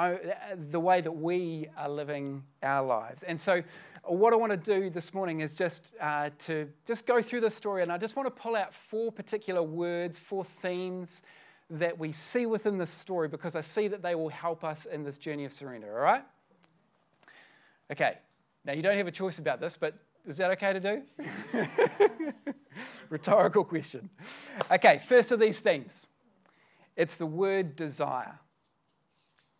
the 0.70 0.80
way 0.80 1.02
that 1.02 1.12
we 1.12 1.68
are 1.78 1.90
living 1.90 2.44
our 2.62 2.86
lives. 2.86 3.24
And 3.24 3.40
so, 3.40 3.64
what 4.04 4.34
I 4.34 4.36
want 4.36 4.52
to 4.52 4.58
do 4.58 4.90
this 4.90 5.14
morning 5.14 5.42
is 5.42 5.54
just 5.54 5.96
uh, 6.00 6.30
to 6.40 6.70
just 6.86 7.06
go 7.06 7.22
through 7.22 7.42
the 7.42 7.52
story, 7.52 7.84
and 7.84 7.92
I 7.92 7.98
just 7.98 8.16
want 8.16 8.28
to 8.28 8.42
pull 8.42 8.56
out 8.56 8.74
four 8.74 9.12
particular 9.12 9.62
words, 9.62 10.18
four 10.18 10.44
themes 10.44 11.22
that 11.70 11.98
we 11.98 12.12
see 12.12 12.46
within 12.46 12.78
this 12.78 12.90
story 12.90 13.28
because 13.28 13.56
I 13.56 13.62
see 13.62 13.88
that 13.90 14.02
they 14.02 14.16
will 14.16 14.30
help 14.30 14.64
us 14.64 14.86
in 14.86 15.04
this 15.04 15.18
journey 15.18 15.46
of 15.46 15.54
surrender, 15.54 15.96
all 15.96 16.04
right? 16.04 16.24
Okay, 17.92 18.18
now 18.66 18.74
you 18.74 18.82
don't 18.82 18.98
have 18.98 19.08
a 19.08 19.12
choice 19.12 19.38
about 19.38 19.60
this, 19.60 19.78
but 19.78 19.96
is 20.28 20.38
that 20.38 20.52
okay 20.52 20.74
to 20.74 20.80
do? 20.80 21.02
Rhetorical 23.10 23.64
question. 23.64 24.10
Okay, 24.72 25.00
first 25.04 25.32
of 25.32 25.40
these 25.40 25.60
themes 25.60 26.08
it's 26.96 27.16
the 27.16 27.26
word 27.26 27.76
desire 27.76 28.40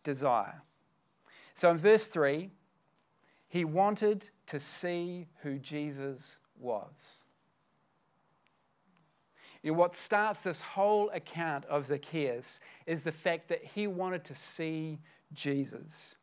desire. 0.02 0.62
So 1.54 1.70
in 1.70 1.76
verse 1.76 2.06
3, 2.06 2.50
he 3.48 3.64
wanted 3.64 4.30
to 4.46 4.60
see 4.60 5.26
who 5.42 5.58
Jesus 5.58 6.38
was. 6.58 7.24
You 9.62 9.72
know, 9.72 9.78
what 9.78 9.94
starts 9.94 10.40
this 10.40 10.60
whole 10.60 11.10
account 11.10 11.66
of 11.66 11.84
Zacchaeus 11.84 12.60
is 12.86 13.02
the 13.02 13.12
fact 13.12 13.48
that 13.48 13.62
he 13.62 13.86
wanted 13.86 14.24
to 14.24 14.34
see 14.34 15.00
Jesus. 15.34 16.16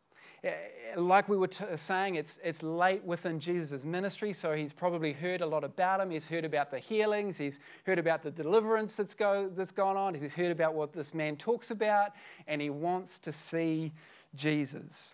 Eh, 0.43 0.53
like 0.95 1.27
we 1.27 1.35
were 1.35 1.47
t- 1.47 1.65
saying, 1.75 2.15
it's, 2.15 2.39
it's 2.43 2.61
late 2.61 3.03
within 3.03 3.39
Jesus' 3.39 3.83
ministry, 3.83 4.33
so 4.33 4.53
he's 4.53 4.71
probably 4.71 5.13
heard 5.13 5.41
a 5.41 5.45
lot 5.45 5.63
about 5.63 5.99
him. 5.99 6.11
He's 6.11 6.27
heard 6.27 6.45
about 6.45 6.69
the 6.69 6.79
healings, 6.79 7.37
he's 7.37 7.59
heard 7.85 7.99
about 7.99 8.21
the 8.21 8.31
deliverance 8.31 8.95
that's, 8.95 9.13
go, 9.13 9.49
that's 9.49 9.71
gone 9.71 9.97
on, 9.97 10.13
he's 10.13 10.33
heard 10.33 10.51
about 10.51 10.75
what 10.75 10.93
this 10.93 11.13
man 11.13 11.37
talks 11.37 11.71
about, 11.71 12.11
and 12.47 12.61
he 12.61 12.69
wants 12.69 13.19
to 13.19 13.31
see 13.31 13.93
Jesus. 14.35 15.13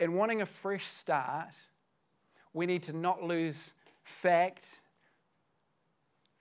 In 0.00 0.14
wanting 0.14 0.42
a 0.42 0.46
fresh 0.46 0.84
start, 0.84 1.54
we 2.52 2.66
need 2.66 2.82
to 2.84 2.92
not 2.92 3.22
lose 3.22 3.74
fact 4.02 4.80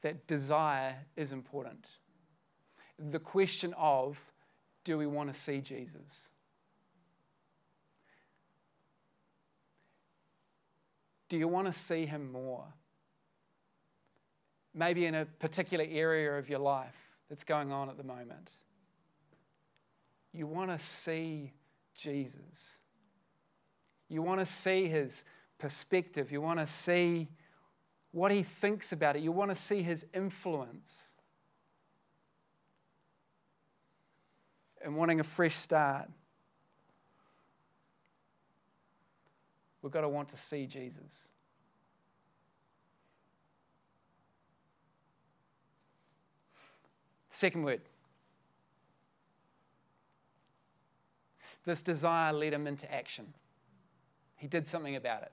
that 0.02 0.28
desire 0.28 0.98
is 1.16 1.32
important. 1.32 1.86
The 3.00 3.20
question 3.20 3.74
of, 3.78 4.20
do 4.84 4.98
we 4.98 5.08
want 5.08 5.34
to 5.34 5.40
see 5.40 5.62
Jesus? 5.62 6.30
Do 11.30 11.38
you 11.38 11.48
want 11.48 11.68
to 11.68 11.74
see 11.74 12.06
him 12.06 12.32
more? 12.32 12.66
Maybe 14.74 15.06
in 15.06 15.16
a 15.16 15.26
particular 15.26 15.86
area 15.88 16.38
of 16.38 16.50
your 16.50 16.60
life 16.60 16.96
that's 17.30 17.44
going 17.44 17.72
on 17.72 17.90
at 17.90 17.98
the 17.98 18.04
moment. 18.04 18.50
You 20.34 20.48
want 20.48 20.72
to 20.72 20.80
see 20.80 21.54
Jesus. 21.96 22.80
You 24.10 24.22
want 24.22 24.40
to 24.40 24.46
see 24.46 24.88
his 24.88 25.26
perspective. 25.60 26.32
You 26.32 26.42
want 26.42 26.60
to 26.60 26.68
see 26.68 27.30
what 28.12 28.32
he 28.32 28.44
thinks 28.44 28.92
about 28.92 29.16
it. 29.16 29.22
You 29.22 29.32
want 29.32 29.52
to 29.52 29.56
see 29.56 29.82
his 29.82 30.06
influence. 30.14 31.10
And 34.84 34.96
wanting 34.96 35.20
a 35.20 35.24
fresh 35.24 35.56
start. 35.56 36.10
We've 39.84 39.92
got 39.92 40.02
to 40.02 40.10
want 40.10 40.30
to 40.30 40.38
see 40.38 40.66
Jesus. 40.66 41.28
Second 47.30 47.64
word. 47.64 47.82
This 51.66 51.84
desire 51.84 52.32
led 52.32 52.54
him 52.54 52.66
into 52.66 52.92
action. 52.94 53.34
He 54.38 54.48
did 54.48 54.68
something 54.68 54.96
about 54.96 55.24
it. 55.24 55.32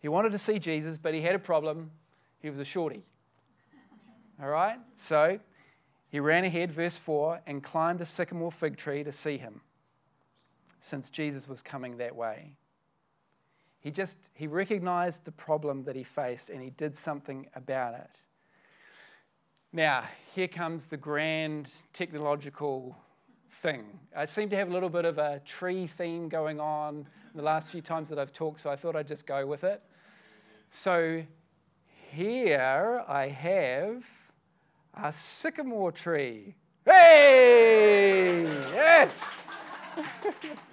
He 0.00 0.08
wanted 0.08 0.32
to 0.32 0.38
see 0.38 0.58
Jesus, 0.58 0.98
but 0.98 1.14
he 1.14 1.20
had 1.20 1.36
a 1.36 1.38
problem. 1.38 1.92
He 2.40 2.50
was 2.50 2.58
a 2.58 2.64
shorty. 2.64 3.04
All 4.42 4.48
right? 4.48 4.78
So 4.96 5.38
he 6.08 6.18
ran 6.18 6.44
ahead, 6.44 6.72
verse 6.72 6.98
4, 6.98 7.42
and 7.46 7.62
climbed 7.62 8.00
a 8.00 8.06
sycamore 8.06 8.50
fig 8.50 8.76
tree 8.76 9.04
to 9.04 9.12
see 9.12 9.38
him 9.38 9.60
since 10.82 11.10
Jesus 11.10 11.48
was 11.48 11.62
coming 11.62 11.96
that 11.98 12.14
way. 12.14 12.52
He 13.80 13.90
just 13.90 14.30
he 14.34 14.46
recognized 14.46 15.24
the 15.24 15.32
problem 15.32 15.84
that 15.84 15.96
he 15.96 16.02
faced 16.02 16.50
and 16.50 16.60
he 16.60 16.70
did 16.70 16.96
something 16.96 17.46
about 17.54 17.94
it. 17.94 18.26
Now, 19.72 20.04
here 20.34 20.48
comes 20.48 20.86
the 20.86 20.96
grand 20.96 21.72
technological 21.92 22.96
thing. 23.50 23.84
I 24.14 24.24
seem 24.24 24.48
to 24.50 24.56
have 24.56 24.68
a 24.68 24.72
little 24.72 24.90
bit 24.90 25.04
of 25.04 25.18
a 25.18 25.40
tree 25.44 25.86
theme 25.86 26.28
going 26.28 26.60
on 26.60 27.06
the 27.34 27.42
last 27.42 27.70
few 27.70 27.80
times 27.80 28.08
that 28.10 28.18
I've 28.18 28.32
talked, 28.32 28.60
so 28.60 28.70
I 28.70 28.76
thought 28.76 28.96
I'd 28.96 29.08
just 29.08 29.26
go 29.26 29.46
with 29.46 29.64
it. 29.64 29.82
So 30.68 31.22
here 32.10 33.02
I 33.08 33.28
have 33.28 34.04
a 34.94 35.12
sycamore 35.12 35.92
tree. 35.92 36.54
Hey! 36.84 38.42
Yes! 38.74 39.42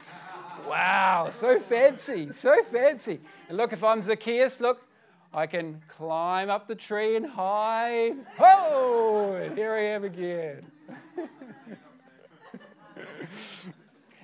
Wow, 0.67 1.29
so 1.31 1.59
fancy, 1.59 2.31
so 2.31 2.61
fancy. 2.63 3.19
And 3.47 3.57
look, 3.57 3.73
if 3.73 3.83
I'm 3.83 4.01
Zacchaeus, 4.01 4.61
look, 4.61 4.85
I 5.33 5.47
can 5.47 5.81
climb 5.87 6.49
up 6.49 6.67
the 6.67 6.75
tree 6.75 7.15
and 7.15 7.25
hide. 7.25 8.17
Oh, 8.39 9.33
and 9.33 9.57
here 9.57 9.73
I 9.73 9.81
am 9.81 10.03
again. 10.03 10.71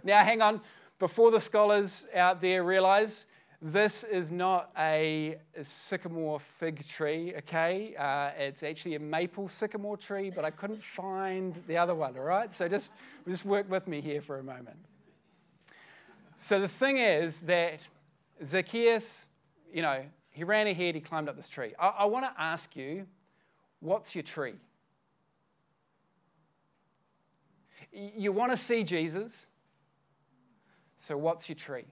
now, 0.03 0.23
hang 0.23 0.41
on. 0.41 0.61
Before 0.97 1.31
the 1.31 1.39
scholars 1.39 2.07
out 2.13 2.41
there 2.41 2.63
realize 2.63 3.27
this 3.61 4.03
is 4.03 4.31
not 4.31 4.71
a, 4.77 5.37
sycamore 5.61 6.39
fig 6.39 6.87
tree, 6.87 7.33
okay? 7.37 7.95
Uh, 7.97 8.29
it's 8.37 8.63
actually 8.63 8.95
a 8.95 8.99
maple 8.99 9.47
sycamore 9.47 9.97
tree, 9.97 10.29
but 10.29 10.45
I 10.45 10.51
couldn't 10.51 10.83
find 10.83 11.55
the 11.67 11.77
other 11.77 11.95
one, 11.95 12.17
all 12.17 12.23
right? 12.23 12.53
So 12.53 12.67
just, 12.67 12.93
just 13.27 13.45
work 13.45 13.69
with 13.69 13.87
me 13.87 14.01
here 14.01 14.21
for 14.21 14.39
a 14.39 14.43
moment. 14.43 14.77
So 16.35 16.59
the 16.59 16.67
thing 16.67 16.97
is 16.97 17.39
that 17.41 17.79
Zacchaeus, 18.43 19.27
you 19.73 19.81
know, 19.81 20.03
he 20.31 20.43
ran 20.43 20.67
ahead, 20.67 20.95
he 20.95 21.01
climbed 21.01 21.29
up 21.29 21.37
this 21.37 21.47
tree. 21.47 21.73
I, 21.79 21.87
I 21.87 22.05
want 22.05 22.25
to 22.25 22.41
ask 22.41 22.75
you, 22.75 23.07
what's 23.79 24.15
your 24.15 24.23
tree? 24.23 24.55
You 27.93 28.33
want 28.33 28.51
to 28.51 28.57
see 28.57 28.83
Jesus, 28.83 29.47
so 30.97 31.15
what's 31.15 31.47
your 31.47 31.55
tree? 31.55 31.85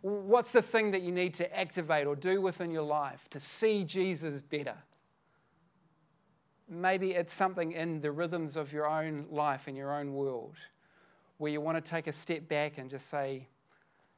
What's 0.00 0.50
the 0.50 0.62
thing 0.62 0.92
that 0.92 1.02
you 1.02 1.12
need 1.12 1.34
to 1.34 1.56
activate 1.56 2.06
or 2.06 2.16
do 2.16 2.40
within 2.40 2.70
your 2.70 2.82
life 2.82 3.28
to 3.30 3.38
see 3.38 3.84
Jesus 3.84 4.40
better? 4.40 4.76
Maybe 6.68 7.10
it's 7.10 7.34
something 7.34 7.72
in 7.72 8.00
the 8.00 8.10
rhythms 8.10 8.56
of 8.56 8.72
your 8.72 8.88
own 8.88 9.26
life, 9.30 9.68
in 9.68 9.76
your 9.76 9.94
own 9.94 10.14
world 10.14 10.56
where 11.42 11.50
you 11.50 11.60
want 11.60 11.76
to 11.76 11.90
take 11.90 12.06
a 12.06 12.12
step 12.12 12.46
back 12.46 12.78
and 12.78 12.88
just 12.88 13.08
say, 13.08 13.48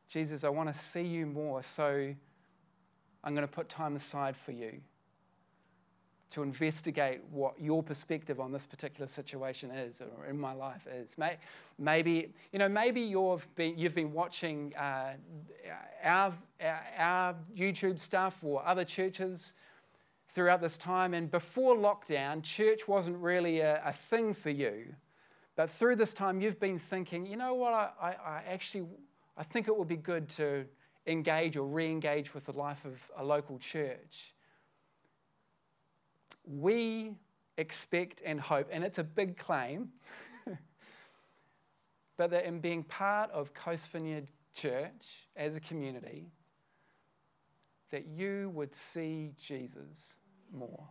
Jesus, 0.09 0.45
I 0.45 0.51
want 0.51 0.71
to 0.71 0.79
see 0.79 1.01
you 1.01 1.25
more, 1.25 1.63
so 1.63 2.15
I'm 3.25 3.35
going 3.35 3.49
to 3.49 3.51
put 3.51 3.71
time 3.71 3.97
aside 3.97 4.37
for 4.37 4.53
you 4.53 4.83
to 6.33 6.43
investigate 6.43 7.23
what 7.31 7.59
your 7.59 7.83
perspective 7.83 8.41
on 8.41 8.53
this 8.53 8.67
particular 8.67 9.07
situation 9.07 9.71
is 9.71 10.03
or 10.03 10.27
in 10.27 10.39
my 10.39 10.53
life 10.53 10.87
is. 10.87 11.17
Maybe, 11.79 12.29
you 12.53 12.59
know, 12.59 12.69
maybe 12.69 13.01
you've 13.01 13.49
been, 13.55 13.79
you've 13.79 13.95
been 13.95 14.13
watching 14.13 14.75
uh, 14.77 15.15
our, 16.03 16.31
our 16.99 17.35
YouTube 17.57 17.99
stuff 17.99 18.45
or 18.45 18.63
other 18.67 18.85
churches 18.85 19.55
throughout 20.29 20.61
this 20.61 20.77
time, 20.77 21.15
and 21.15 21.31
before 21.31 21.75
lockdown, 21.75 22.43
church 22.43 22.87
wasn't 22.87 23.17
really 23.17 23.61
a, 23.61 23.81
a 23.83 23.93
thing 23.93 24.35
for 24.35 24.51
you. 24.51 24.95
But 25.57 25.71
through 25.71 25.97
this 25.97 26.13
time, 26.15 26.41
you've 26.41 26.59
been 26.59 26.79
thinking, 26.79 27.27
you 27.27 27.37
know 27.37 27.55
what, 27.55 27.73
I, 27.73 27.91
I, 28.01 28.09
I 28.09 28.43
actually, 28.49 28.87
I 29.37 29.45
think 29.45 29.69
it 29.69 29.77
would 29.77 29.89
be 29.89 29.97
good 29.97 30.29
to 30.31 30.67
engage 31.07 31.57
or 31.57 31.67
re-engage 31.67 32.35
with 32.35 32.45
the 32.45 32.53
life 32.53 32.85
of 32.85 32.99
a 33.17 33.25
local 33.25 33.59
church. 33.59 34.35
We 36.45 37.13
expect 37.57 38.23
and 38.25 38.41
hope, 38.41 38.69
and 38.73 38.83
it's 38.83 38.99
a 38.99 39.05
big 39.05 39.37
claim, 39.37 39.91
but 42.17 42.31
that 42.31 42.45
in 42.45 42.59
being 42.59 42.83
part 42.83 43.31
of 43.31 43.55
Coast 43.55 43.91
Vineyard 43.91 44.31
Church 44.55 45.29
as 45.37 45.57
a 45.57 45.61
community, 45.61 46.27
that 47.91 48.07
you 48.07 48.51
would 48.55 48.75
see 48.75 49.31
Jesus 49.41 50.17
more. 50.53 50.89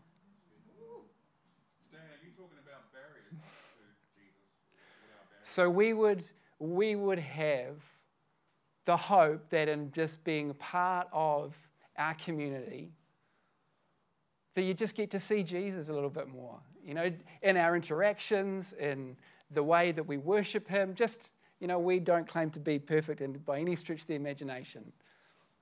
So 5.45 5.69
we 5.69 5.93
would, 5.93 6.25
we 6.59 6.95
would 6.95 7.19
have 7.19 7.83
the 8.85 8.97
hope 8.97 9.49
that 9.49 9.69
in 9.69 9.91
just 9.91 10.23
being 10.23 10.53
part 10.55 11.07
of 11.13 11.55
our 11.97 12.13
community, 12.15 12.91
that 14.55 14.63
you 14.63 14.73
just 14.73 14.95
get 14.95 15.09
to 15.11 15.19
see 15.19 15.43
Jesus 15.43 15.89
a 15.89 15.93
little 15.93 16.09
bit 16.09 16.27
more. 16.27 16.59
You 16.85 16.93
know, 16.93 17.11
in 17.41 17.57
our 17.57 17.75
interactions, 17.75 18.73
in 18.73 19.15
the 19.51 19.63
way 19.63 19.91
that 19.91 20.03
we 20.03 20.17
worship 20.17 20.67
Him, 20.67 20.93
just, 20.95 21.31
you 21.59 21.67
know, 21.67 21.79
we 21.79 21.99
don't 21.99 22.27
claim 22.27 22.49
to 22.51 22.59
be 22.59 22.79
perfect 22.79 23.21
and 23.21 23.43
by 23.45 23.59
any 23.59 23.75
stretch 23.75 24.01
of 24.01 24.07
the 24.07 24.15
imagination, 24.15 24.91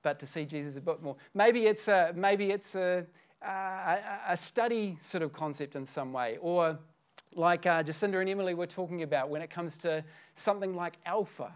but 0.02 0.18
to 0.20 0.26
see 0.26 0.44
Jesus 0.44 0.76
a 0.76 0.80
bit 0.80 1.02
more. 1.02 1.16
Maybe 1.34 1.66
it's 1.66 1.88
a, 1.88 2.12
maybe 2.14 2.50
it's 2.50 2.74
a, 2.74 3.06
a, 3.40 3.98
a 4.28 4.36
study 4.36 4.98
sort 5.00 5.22
of 5.22 5.32
concept 5.32 5.76
in 5.76 5.86
some 5.86 6.12
way, 6.12 6.38
or 6.40 6.78
like 7.34 7.66
uh, 7.66 7.82
Jacinda 7.82 8.20
and 8.20 8.28
Emily 8.28 8.54
were 8.54 8.66
talking 8.66 9.02
about 9.02 9.30
when 9.30 9.42
it 9.42 9.50
comes 9.50 9.78
to 9.78 10.04
something 10.34 10.74
like 10.74 10.94
Alpha. 11.06 11.52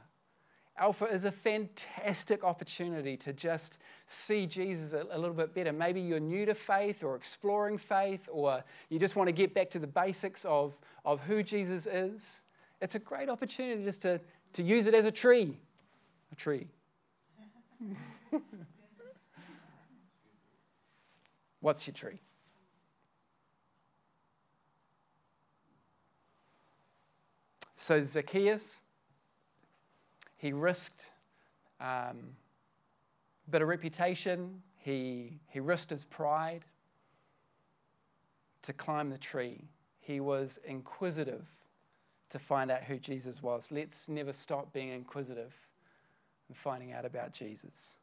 Alpha 0.79 1.07
is 1.07 1.25
a 1.25 1.33
fantastic 1.33 2.45
opportunity 2.45 3.17
to 3.17 3.33
just 3.33 3.79
see 4.07 4.47
Jesus 4.47 4.93
a, 4.93 5.07
a, 5.11 5.19
little 5.19 5.35
bit 5.35 5.55
better. 5.55 5.73
Maybe 5.73 6.03
you're 6.03 6.21
new 6.21 6.45
to 6.45 6.55
faith 6.55 7.03
or 7.03 7.17
exploring 7.17 7.79
faith, 7.79 8.29
or 8.31 8.63
you 8.91 8.99
just 8.99 9.17
want 9.17 9.29
to 9.29 9.33
get 9.33 9.55
back 9.55 9.71
to 9.71 9.79
the 9.79 9.87
basics 9.87 10.45
of, 10.45 10.79
of 11.05 11.21
who 11.21 11.43
Jesus 11.43 11.87
is. 11.87 12.43
It's 12.83 12.95
a 12.95 12.99
great 12.99 13.31
opportunity 13.31 13.85
just 13.85 14.03
to, 14.03 14.21
to 14.53 14.63
use 14.63 14.87
it 14.87 14.93
as 14.95 15.07
a 15.07 15.11
tree. 15.11 15.57
A 16.31 16.35
tree. 16.35 16.67
What's 21.61 21.87
your 21.87 21.95
tree? 21.95 22.21
So, 27.77 28.03
Zacchaeus, 28.03 28.81
he 30.37 30.53
risked 30.53 31.13
um, 31.79 32.37
a 33.47 33.51
bit 33.51 33.63
of 33.63 33.69
reputation, 33.69 34.63
he, 34.77 35.41
he 35.49 35.61
risked 35.61 35.91
his 35.91 36.05
pride 36.05 36.65
to 38.63 38.73
climb 38.73 39.11
the 39.11 39.19
tree. 39.19 39.65
He 40.01 40.21
was 40.21 40.59
inquisitive 40.65 41.45
to 42.31 42.39
find 42.39 42.71
out 42.71 42.83
who 42.85 42.99
Jesus 42.99 43.43
was. 43.43 43.71
Let's 43.71 44.09
never 44.09 44.33
stop 44.33 44.73
being 44.73 44.89
inquisitive 44.89 45.55
and 46.49 46.57
finding 46.57 46.93
out 46.93 47.05
about 47.05 47.33
Jesus. 47.33 47.97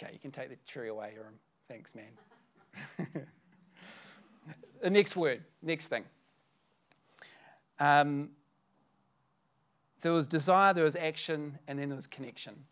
Okay, 0.00 0.12
you 0.12 0.18
can 0.18 0.30
take 0.30 0.48
the 0.48 0.56
tree 0.66 0.88
away, 0.88 1.12
Aaron. 1.16 1.34
Thanks, 1.68 1.94
man. 1.94 3.06
the 4.80 4.90
next 4.90 5.16
word, 5.16 5.42
next 5.62 5.88
thing. 5.88 6.04
Um, 7.80 8.30
there 10.00 10.12
was 10.12 10.28
desire, 10.28 10.72
there 10.72 10.84
was 10.84 10.96
action, 10.96 11.58
and 11.66 11.78
then 11.78 11.88
there 11.88 11.96
was 11.96 12.06
connection. 12.06 12.64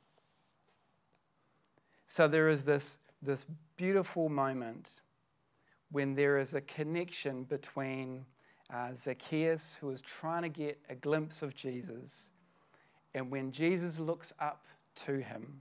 So 2.07 2.29
there 2.29 2.49
is 2.49 2.65
this, 2.65 2.99
this 3.21 3.47
beautiful 3.77 4.29
moment 4.29 5.01
when 5.91 6.15
there 6.15 6.39
is 6.39 6.55
a 6.55 6.61
connection 6.61 7.45
between 7.45 8.25
uh, 8.73 8.95
Zacchaeus, 8.95 9.77
who 9.81 9.91
is 9.91 10.01
trying 10.01 10.43
to 10.43 10.49
get 10.49 10.79
a 10.89 10.95
glimpse 10.95 11.43
of 11.43 11.55
Jesus, 11.55 12.31
and 13.15 13.31
when 13.31 13.51
Jesus 13.51 13.99
looks 13.99 14.33
up 14.39 14.67
to 14.97 15.19
him, 15.19 15.61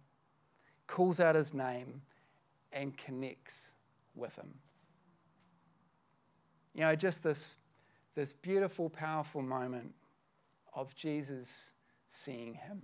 calls 0.88 1.19
out 1.19 1.36
his 1.36 1.54
name, 1.54 2.01
and 2.71 2.95
connects 2.97 3.73
with 4.15 4.36
him. 4.36 4.54
You 6.73 6.82
know, 6.82 6.95
just 6.95 7.23
this, 7.23 7.56
this 8.15 8.34
beautiful, 8.34 8.89
powerful 8.89 9.41
moment 9.41 9.93
of 10.76 10.96
Jesus 10.96 11.72
seeing 12.10 12.54
him. 12.54 12.82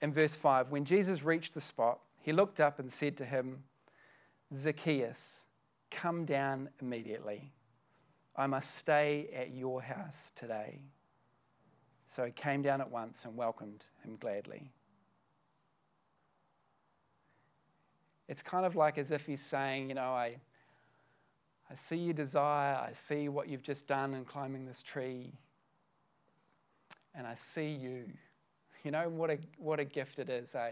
In 0.00 0.12
verse 0.12 0.34
5, 0.34 0.70
when 0.70 0.84
Jesus 0.84 1.22
reached 1.22 1.54
the 1.54 1.60
spot, 1.60 2.00
he 2.20 2.32
looked 2.32 2.60
up 2.60 2.78
and 2.78 2.92
said 2.92 3.16
to 3.18 3.24
him, 3.24 3.64
Zacchaeus, 4.52 5.46
come 5.90 6.24
down 6.24 6.68
immediately. 6.80 7.52
I 8.34 8.46
must 8.46 8.76
stay 8.76 9.28
at 9.34 9.52
your 9.52 9.82
house 9.82 10.32
today. 10.34 10.80
So 12.04 12.24
he 12.24 12.32
came 12.32 12.62
down 12.62 12.80
at 12.80 12.90
once 12.90 13.24
and 13.24 13.36
welcomed 13.36 13.84
him 14.04 14.16
gladly. 14.18 14.70
It's 18.28 18.42
kind 18.42 18.64
of 18.64 18.76
like 18.76 18.98
as 18.98 19.10
if 19.10 19.26
he's 19.26 19.42
saying, 19.42 19.88
You 19.88 19.94
know, 19.94 20.12
I, 20.12 20.36
I 21.70 21.74
see 21.74 21.96
your 21.96 22.14
desire, 22.14 22.76
I 22.76 22.92
see 22.92 23.28
what 23.28 23.48
you've 23.48 23.62
just 23.62 23.86
done 23.86 24.14
in 24.14 24.24
climbing 24.24 24.66
this 24.66 24.82
tree, 24.82 25.32
and 27.14 27.26
I 27.26 27.34
see 27.34 27.68
you. 27.68 28.04
You 28.84 28.90
know, 28.90 29.08
what 29.08 29.30
a, 29.30 29.38
what 29.58 29.78
a 29.80 29.84
gift 29.84 30.18
it 30.18 30.28
is, 30.28 30.54
eh? 30.54 30.70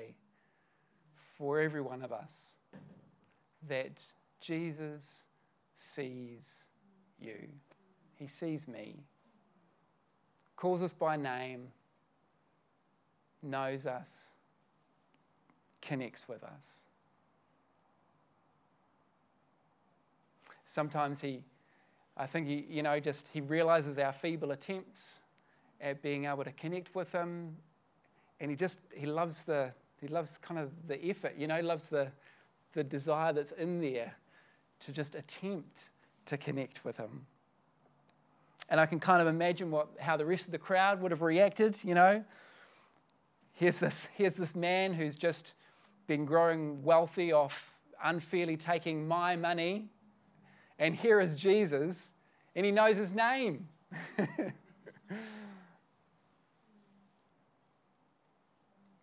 For 1.15 1.61
every 1.61 1.81
one 1.81 2.03
of 2.03 2.13
us 2.13 2.57
that 3.69 4.01
Jesus 4.41 5.25
sees 5.75 6.65
you. 7.21 7.49
He 8.19 8.27
sees 8.27 8.69
me, 8.69 8.97
calls 10.57 10.83
us 10.83 10.93
by 10.93 11.17
name, 11.17 11.69
knows 13.43 13.87
us, 13.87 14.29
connects 15.81 16.29
with 16.29 16.45
us. 16.45 16.85
Sometimes 20.71 21.21
he, 21.21 21.43
I 22.17 22.27
think 22.27 22.47
he, 22.47 22.65
you 22.69 22.85
know, 22.85 23.01
just 23.01 23.27
he 23.29 23.41
realizes 23.41 23.99
our 23.99 24.13
feeble 24.13 24.53
attempts 24.53 25.21
at 25.81 26.01
being 26.01 26.27
able 26.27 26.45
to 26.45 26.53
connect 26.53 26.95
with 26.95 27.11
him, 27.11 27.57
and 28.39 28.51
he 28.53 28.57
just 28.57 28.79
he 28.95 29.05
loves 29.05 29.43
the 29.43 29.73
he 30.01 30.07
loves 30.07 30.39
kind 30.39 30.61
of 30.61 30.71
the 30.87 31.05
effort, 31.05 31.35
you 31.37 31.49
know, 31.49 31.61
loves 31.61 31.89
the 31.89 32.07
the 32.73 32.85
desire 32.85 33.33
that's 33.33 33.51
in 33.51 33.81
there 33.81 34.15
to 34.79 34.93
just 34.93 35.17
attempt 35.17 35.91
to 36.27 36.37
connect 36.37 36.85
with 36.85 36.97
him. 36.97 37.27
And 38.69 38.79
I 38.79 38.87
can 38.87 39.01
kind 39.01 39.21
of 39.21 39.27
imagine 39.27 39.73
what, 39.73 39.89
how 39.99 40.17
the 40.17 40.25
rest 40.25 40.47
of 40.47 40.53
the 40.53 40.59
crowd 40.59 41.03
would 41.03 41.11
have 41.11 41.23
reacted, 41.23 41.83
you 41.83 41.97
know. 41.97 42.25
Here's 43.55 43.81
this, 43.81 44.07
here's 44.15 44.37
this 44.37 44.55
man 44.55 44.95
who's 44.95 45.17
just 45.17 45.57
been 46.07 46.25
growing 46.25 46.81
wealthy 46.85 47.33
off 47.33 47.75
unfairly 48.05 48.57
taking 48.57 49.09
my 49.09 49.35
money. 49.35 49.89
And 50.81 50.97
here 50.97 51.21
is 51.21 51.37
Jesus, 51.37 52.11
and 52.57 52.67
he 52.67 52.73
knows 52.73 52.97
his 52.97 53.15
name. 53.15 53.69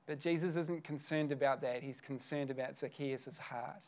but 0.05 0.19
Jesus 0.19 0.57
isn't 0.57 0.83
concerned 0.83 1.31
about 1.31 1.61
that. 1.61 1.81
He's 1.81 2.01
concerned 2.01 2.51
about 2.51 2.77
Zacchaeus' 2.77 3.37
heart 3.37 3.83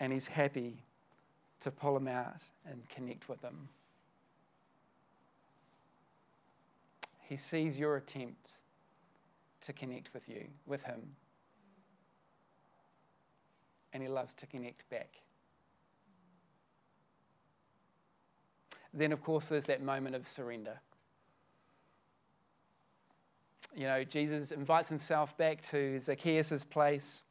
and 0.00 0.12
he's 0.12 0.26
happy 0.26 0.82
to 1.60 1.70
pull 1.70 1.96
him 1.96 2.08
out 2.08 2.42
and 2.64 2.88
connect 2.88 3.28
with 3.28 3.42
him. 3.42 3.68
He 7.20 7.36
sees 7.36 7.78
your 7.78 7.96
attempt 7.96 8.50
to 9.60 9.72
connect 9.74 10.12
with 10.14 10.28
you, 10.28 10.46
with 10.66 10.82
him, 10.82 11.02
and 13.92 14.02
he 14.02 14.08
loves 14.08 14.32
to 14.34 14.46
connect 14.46 14.88
back. 14.88 15.10
Then, 18.92 19.12
of 19.12 19.22
course, 19.22 19.48
there's 19.48 19.66
that 19.66 19.82
moment 19.82 20.16
of 20.16 20.26
surrender. 20.26 20.80
You 23.74 23.84
know, 23.84 24.02
Jesus 24.02 24.50
invites 24.50 24.88
himself 24.88 25.36
back 25.36 25.62
to 25.70 26.00
Zacchaeus' 26.00 26.64
place 26.64 27.22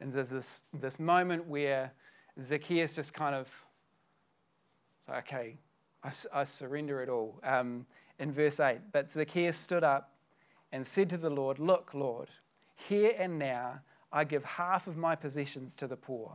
and 0.00 0.12
there's 0.12 0.30
this, 0.30 0.62
this 0.74 1.00
moment 1.00 1.46
where 1.46 1.92
Zacchaeus 2.40 2.94
just 2.94 3.14
kind 3.14 3.34
of, 3.34 3.64
okay, 5.10 5.56
I, 6.04 6.10
I 6.32 6.44
surrender 6.44 7.02
it 7.02 7.08
all. 7.08 7.40
Um, 7.42 7.86
in 8.18 8.30
verse 8.32 8.60
8, 8.60 8.78
but 8.92 9.10
Zacchaeus 9.10 9.56
stood 9.58 9.84
up 9.84 10.14
and 10.72 10.86
said 10.86 11.10
to 11.10 11.18
the 11.18 11.30
Lord, 11.30 11.58
Look, 11.58 11.92
Lord, 11.94 12.28
here 12.74 13.12
and 13.18 13.38
now 13.38 13.80
I 14.12 14.24
give 14.24 14.44
half 14.44 14.86
of 14.86 14.96
my 14.96 15.14
possessions 15.14 15.74
to 15.76 15.86
the 15.86 15.96
poor. 15.96 16.32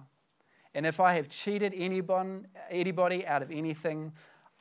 And 0.74 0.86
if 0.86 1.00
I 1.00 1.14
have 1.14 1.30
cheated 1.30 1.74
anybody, 1.76 2.42
anybody 2.70 3.26
out 3.26 3.42
of 3.42 3.52
anything, 3.52 4.14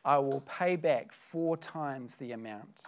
I 0.04 0.18
will 0.18 0.40
pay 0.40 0.76
back 0.76 1.12
four 1.12 1.56
times 1.56 2.16
the 2.16 2.32
amount. 2.32 2.82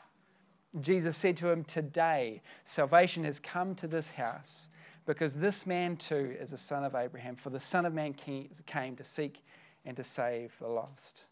Jesus 0.80 1.16
said 1.16 1.36
to 1.38 1.50
him, 1.50 1.64
Today 1.64 2.40
salvation 2.64 3.24
has 3.24 3.38
come 3.38 3.74
to 3.76 3.86
this 3.86 4.10
house 4.10 4.68
because 5.06 5.34
this 5.34 5.66
man 5.66 5.96
too 5.96 6.34
is 6.40 6.52
a 6.52 6.58
son 6.58 6.84
of 6.84 6.94
Abraham, 6.94 7.36
for 7.36 7.50
the 7.50 7.60
Son 7.60 7.84
of 7.84 7.92
Man 7.92 8.14
came 8.14 8.96
to 8.96 9.04
seek 9.04 9.44
and 9.84 9.96
to 9.96 10.04
save 10.04 10.56
the 10.58 10.68
lost. 10.68 11.26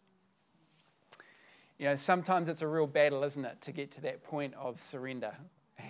You 1.79 1.87
know, 1.87 1.94
sometimes 1.94 2.48
it's 2.48 2.62
a 2.62 2.68
real 2.68 2.87
battle, 2.87 3.24
isn't 3.24 3.44
it, 3.44 3.61
to 3.62 3.72
get 3.72 3.90
to 3.92 4.00
that 4.03 4.22
point 4.22 4.55
of 4.55 4.81
surrender. 4.81 5.35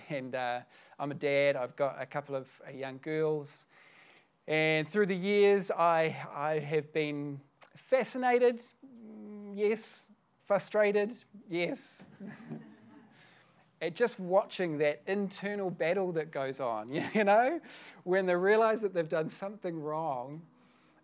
And 0.09 0.35
uh, 0.35 0.61
I'm 0.99 1.11
a 1.11 1.15
dad, 1.15 1.57
I've 1.57 1.75
got 1.75 2.01
a 2.01 2.05
couple 2.05 2.33
of 2.33 2.49
uh, 2.65 2.71
young 2.71 2.99
girls. 3.01 3.65
And 4.51 4.85
through 4.85 5.05
the 5.05 5.15
years, 5.15 5.71
I, 5.71 6.13
I 6.35 6.59
have 6.59 6.91
been 6.91 7.39
fascinated, 7.73 8.61
yes, 9.55 10.09
frustrated, 10.45 11.13
yes. 11.49 12.09
at 13.81 13.95
just 13.95 14.19
watching 14.19 14.77
that 14.79 15.03
internal 15.07 15.71
battle 15.71 16.11
that 16.11 16.31
goes 16.31 16.59
on, 16.59 16.91
you 17.13 17.23
know, 17.23 17.61
when 18.03 18.25
they 18.25 18.35
realize 18.35 18.81
that 18.81 18.93
they've 18.93 19.07
done 19.07 19.29
something 19.29 19.81
wrong, 19.81 20.41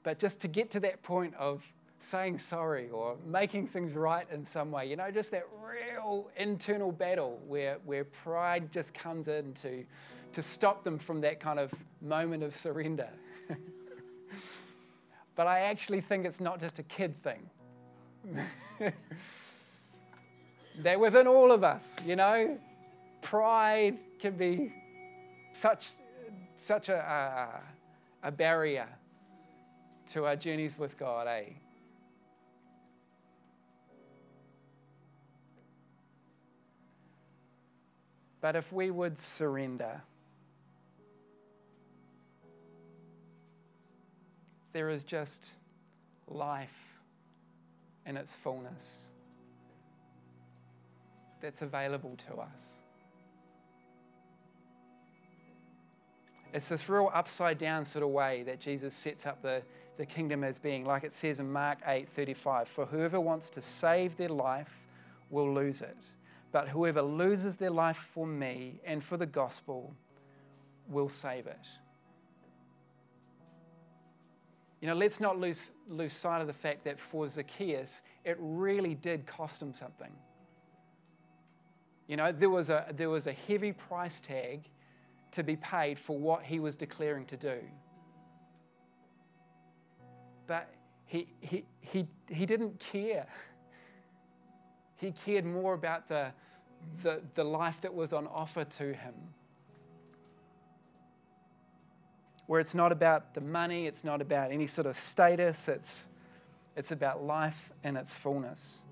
but 0.03 0.19
just 0.19 0.41
to 0.41 0.49
get 0.49 0.69
to 0.71 0.81
that 0.81 1.01
point 1.01 1.33
of 1.35 1.63
saying 1.99 2.39
sorry 2.39 2.89
or 2.89 3.15
making 3.25 3.65
things 3.65 3.93
right 3.93 4.27
in 4.29 4.43
some 4.43 4.71
way, 4.71 4.89
you 4.89 4.97
know, 4.97 5.09
just 5.09 5.31
that 5.31 5.47
real 5.63 6.29
internal 6.35 6.91
battle 6.91 7.39
where, 7.47 7.77
where 7.85 8.03
pride 8.03 8.73
just 8.73 8.93
comes 8.93 9.29
in 9.29 9.53
to, 9.53 9.85
to 10.33 10.43
stop 10.43 10.83
them 10.83 10.99
from 10.99 11.21
that 11.21 11.39
kind 11.39 11.59
of 11.59 11.73
moment 12.01 12.43
of 12.43 12.53
surrender. 12.53 13.07
but 15.35 15.47
I 15.47 15.61
actually 15.61 16.01
think 16.01 16.25
it's 16.25 16.41
not 16.41 16.59
just 16.59 16.79
a 16.79 16.83
kid 16.83 17.15
thing. 17.23 17.49
They're 20.79 20.99
within 20.99 21.27
all 21.27 21.51
of 21.51 21.63
us, 21.63 21.97
you 22.05 22.15
know 22.15 22.57
pride 23.27 23.97
can 24.19 24.37
be 24.37 24.73
such, 25.53 25.89
such 26.57 26.87
a, 26.87 27.59
a, 28.23 28.27
a 28.27 28.31
barrier 28.31 28.87
to 30.11 30.25
our 30.25 30.37
journeys 30.37 30.79
with 30.79 30.97
God, 30.97 31.27
eh? 31.27 31.43
But 38.39 38.55
if 38.55 38.71
we 38.71 38.91
would 38.91 39.19
surrender, 39.19 40.01
there 44.77 44.91
is 44.91 45.03
just 45.03 45.53
life 46.27 46.99
in 48.05 48.15
its 48.15 48.35
fullness 48.35 49.07
that's 51.41 51.63
available 51.63 52.15
to 52.15 52.35
us. 52.35 52.83
It's 56.53 56.67
this 56.67 56.87
real 56.87 57.09
upside 57.11 57.57
down 57.57 57.85
sort 57.85 58.03
of 58.03 58.09
way 58.09 58.43
that 58.43 58.59
Jesus 58.59 58.93
sets 58.93 59.25
up 59.25 59.41
the, 59.41 59.63
the 59.97 60.05
kingdom 60.05 60.43
as 60.43 60.59
being, 60.59 60.85
like 60.85 61.03
it 61.03 61.15
says 61.15 61.39
in 61.39 61.51
Mark 61.51 61.79
8 61.83 62.07
35. 62.07 62.67
For 62.67 62.85
whoever 62.85 63.19
wants 63.19 63.49
to 63.49 63.61
save 63.61 64.15
their 64.15 64.29
life 64.29 64.85
will 65.31 65.51
lose 65.51 65.81
it, 65.81 65.97
but 66.51 66.69
whoever 66.69 67.01
loses 67.01 67.55
their 67.55 67.71
life 67.71 67.97
for 67.97 68.27
me 68.27 68.79
and 68.85 69.03
for 69.03 69.17
the 69.17 69.25
gospel 69.25 69.95
will 70.87 71.09
save 71.09 71.47
it. 71.47 71.65
You 74.81 74.87
know, 74.87 74.93
let's 74.93 75.19
not 75.19 75.39
lose, 75.39 75.71
lose 75.89 76.13
sight 76.13 76.41
of 76.41 76.47
the 76.47 76.53
fact 76.53 76.83
that 76.83 76.99
for 76.99 77.27
Zacchaeus, 77.27 78.03
it 78.23 78.37
really 78.39 78.93
did 78.93 79.25
cost 79.25 79.61
him 79.61 79.73
something. 79.73 80.11
You 82.07 82.15
know, 82.15 82.31
there 82.31 82.49
was 82.49 82.69
a, 82.69 82.85
there 82.95 83.09
was 83.09 83.27
a 83.27 83.33
heavy 83.33 83.73
price 83.73 84.21
tag 84.21 84.69
to 85.31 85.43
be 85.43 85.55
paid 85.55 85.99
for 85.99 86.17
what 86.17 86.43
he 86.43 86.59
was 86.59 86.75
declaring 86.75 87.25
to 87.25 87.37
do. 87.37 87.59
But 90.45 90.69
he, 91.05 91.27
he, 91.41 91.65
he, 91.81 92.07
he 92.29 92.45
didn't 92.45 92.79
care. 92.79 93.27
He 94.95 95.11
cared 95.11 95.45
more 95.45 95.73
about 95.73 96.07
the, 96.07 96.31
the, 97.03 97.21
the 97.33 97.43
life 97.43 97.81
that 97.81 97.93
was 97.93 98.13
on 98.13 98.27
offer 98.27 98.63
to 98.63 98.93
him. 98.93 99.13
Where 102.47 102.59
it's 102.59 102.75
not 102.75 102.91
about 102.91 103.33
the 103.33 103.41
money, 103.41 103.87
it's 103.87 104.03
not 104.03 104.21
about 104.21 104.51
any 104.51 104.67
sort 104.67 104.87
of 104.87 104.95
status, 104.95 105.69
it's, 105.69 106.09
it's 106.75 106.91
about 106.91 107.23
life 107.23 107.71
in 107.83 107.95
its 107.95 108.17
fullness 108.17 108.83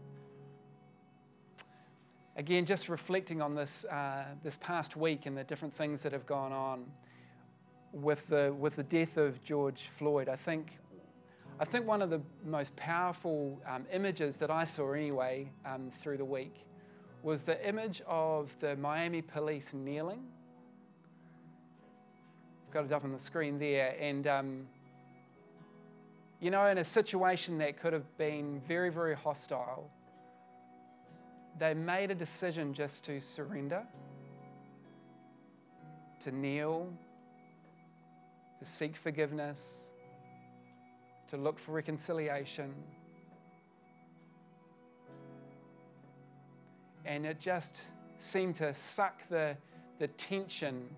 again, 2.35 2.65
just 2.65 2.89
reflecting 2.89 3.41
on 3.41 3.55
this, 3.55 3.85
uh, 3.85 4.25
this 4.43 4.57
past 4.57 4.95
week 4.95 5.25
and 5.25 5.37
the 5.37 5.43
different 5.43 5.73
things 5.73 6.03
that 6.03 6.11
have 6.11 6.25
gone 6.25 6.51
on 6.51 6.85
with 7.93 8.27
the, 8.27 8.53
with 8.59 8.75
the 8.75 8.83
death 8.83 9.17
of 9.17 9.41
George 9.43 9.83
Floyd, 9.83 10.27
I 10.27 10.35
think, 10.35 10.77
I 11.59 11.65
think 11.65 11.87
one 11.87 12.01
of 12.01 12.09
the 12.09 12.21
most 12.43 12.75
powerful 12.75 13.61
um, 13.65 13.85
images 13.91 14.35
that 14.37 14.51
I 14.51 14.65
saw 14.65 14.91
anyway 14.91 15.49
um, 15.65 15.89
through 15.91 16.17
the 16.17 16.25
week 16.25 16.53
was 17.23 17.41
the 17.43 17.65
image 17.67 18.01
of 18.05 18.55
the 18.59 18.75
Miami 18.75 19.21
police 19.21 19.73
kneeling. 19.73 20.23
Got 22.75 22.87
it 22.87 22.91
up 22.91 23.05
on 23.05 23.13
the 23.13 23.19
screen 23.19 23.57
there. 23.57 23.95
And, 24.01 24.27
um, 24.27 24.67
you 26.41 26.51
know, 26.51 26.65
in 26.67 26.77
a 26.79 26.83
situation 26.83 27.57
that 27.59 27.79
could 27.79 27.93
have 27.93 28.17
been 28.17 28.59
very, 28.67 28.91
very 28.91 29.15
hostile, 29.15 29.89
they 31.57 31.73
made 31.73 32.11
a 32.11 32.15
decision 32.15 32.73
just 32.73 33.05
to 33.05 33.21
surrender, 33.21 33.81
to 36.19 36.33
kneel, 36.33 36.91
to 38.59 38.65
seek 38.65 38.97
forgiveness, 38.97 39.93
to 41.29 41.37
look 41.37 41.57
for 41.57 41.71
reconciliation. 41.71 42.73
And 47.05 47.25
it 47.25 47.39
just 47.39 47.83
seemed 48.17 48.57
to 48.57 48.73
suck 48.73 49.21
the, 49.29 49.55
the 49.97 50.09
tension 50.09 50.89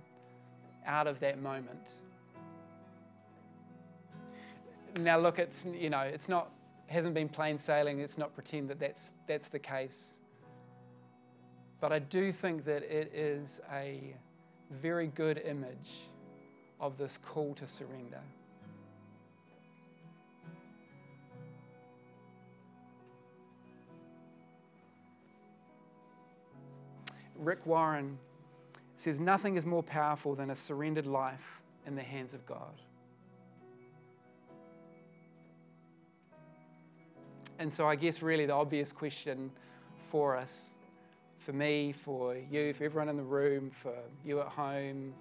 out 0.87 1.05
of 1.05 1.19
that 1.19 1.41
moment. 1.41 1.99
Now, 4.97 5.19
look, 5.19 5.37
it's, 5.37 5.65
you 5.65 5.89
know, 5.89 5.99
it's 5.99 6.27
not, 6.27 6.49
hasn't 6.87 7.13
been 7.13 7.29
plain 7.29 7.57
sailing. 7.57 7.99
Let's 7.99 8.17
not 8.17 8.33
pretend 8.33 8.69
that 8.69 8.79
that's, 8.79 9.13
that's 9.27 9.49
the 9.49 9.59
case. 9.59 10.17
But 11.79 11.91
I 11.91 11.99
do 11.99 12.31
think 12.31 12.65
that 12.65 12.81
it 12.83 13.13
is 13.13 13.61
a 13.71 14.15
very 14.71 15.07
good 15.07 15.41
image 15.45 16.09
of 16.79 16.97
this 16.97 17.17
call 17.17 17.53
to 17.55 17.67
surrender. 17.67 18.21
Rick 27.37 27.65
Warren 27.67 28.17
says, 28.99 29.19
Nothing 29.19 29.55
is 29.55 29.65
more 29.65 29.83
powerful 29.83 30.35
than 30.35 30.49
a 30.49 30.55
surrendered 30.55 31.07
life 31.07 31.61
in 31.85 31.95
the 31.95 32.03
hands 32.03 32.33
of 32.33 32.45
God. 32.45 32.81
And 37.59 37.71
so, 37.71 37.87
I 37.87 37.95
guess, 37.95 38.21
really, 38.21 38.45
the 38.45 38.53
obvious 38.53 38.91
question 38.91 39.51
for 39.97 40.37
us 40.37 40.73
for 41.37 41.53
me, 41.53 41.91
for 41.91 42.35
you, 42.35 42.73
for 42.73 42.83
everyone 42.83 43.09
in 43.09 43.17
the 43.17 43.23
room, 43.23 43.69
for 43.71 43.93
you 44.25 44.41
at 44.41 44.47
home? 44.47 45.13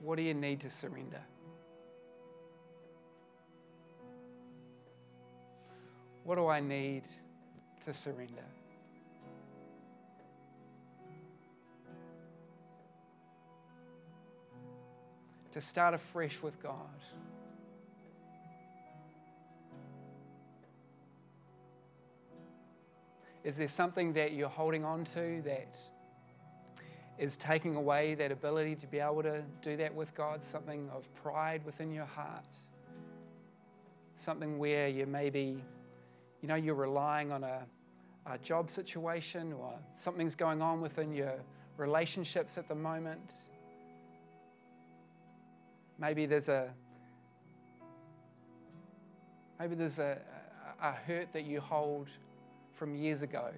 What 0.00 0.16
do 0.16 0.22
you 0.22 0.34
need 0.34 0.60
to 0.60 0.70
surrender? 0.70 1.20
What 6.24 6.36
do 6.36 6.46
I 6.48 6.60
need 6.60 7.04
to 7.84 7.94
surrender? 7.94 8.44
To 15.56 15.62
start 15.62 15.94
afresh 15.94 16.42
with 16.42 16.62
God. 16.62 16.74
Is 23.42 23.56
there 23.56 23.66
something 23.66 24.12
that 24.12 24.34
you're 24.34 24.50
holding 24.50 24.84
on 24.84 25.04
to 25.04 25.40
that 25.46 25.78
is 27.18 27.38
taking 27.38 27.74
away 27.74 28.14
that 28.16 28.30
ability 28.30 28.74
to 28.74 28.86
be 28.86 28.98
able 28.98 29.22
to 29.22 29.42
do 29.62 29.78
that 29.78 29.94
with 29.94 30.14
God? 30.14 30.44
Something 30.44 30.90
of 30.94 31.08
pride 31.14 31.64
within 31.64 31.90
your 31.90 32.04
heart? 32.04 32.44
Something 34.14 34.58
where 34.58 34.88
you 34.88 35.06
maybe, 35.06 35.64
you 36.42 36.48
know, 36.48 36.56
you're 36.56 36.74
relying 36.74 37.32
on 37.32 37.44
a, 37.44 37.62
a 38.26 38.36
job 38.36 38.68
situation 38.68 39.54
or 39.54 39.72
something's 39.94 40.34
going 40.34 40.60
on 40.60 40.82
within 40.82 41.14
your 41.14 41.32
relationships 41.78 42.58
at 42.58 42.68
the 42.68 42.74
moment? 42.74 43.32
Maybe 45.98 46.26
there's 46.26 46.48
a 46.48 46.70
maybe 49.58 49.74
there's 49.74 49.98
a, 49.98 50.18
a 50.82 50.92
hurt 50.92 51.32
that 51.32 51.44
you 51.44 51.60
hold 51.60 52.08
from 52.72 52.94
years 52.94 53.22
ago 53.22 53.50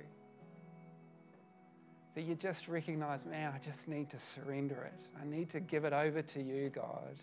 that 2.18 2.24
you 2.24 2.35
just 2.35 2.66
recognize, 2.66 3.24
man, 3.24 3.53
I 3.55 3.59
just 3.64 3.87
need 3.87 4.11
to 4.11 4.18
surrender 4.18 4.90
it. 4.92 5.07
I 5.20 5.24
need 5.24 5.51
to 5.51 5.61
give 5.61 5.85
it 5.85 5.92
over 5.92 6.20
to 6.20 6.42
you, 6.42 6.68
God. 6.68 7.14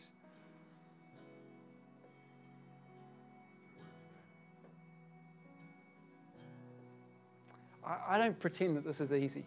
I, 7.86 8.16
I 8.16 8.18
don't 8.18 8.40
pretend 8.40 8.78
that 8.78 8.86
this 8.86 9.02
is 9.02 9.12
easy. 9.12 9.44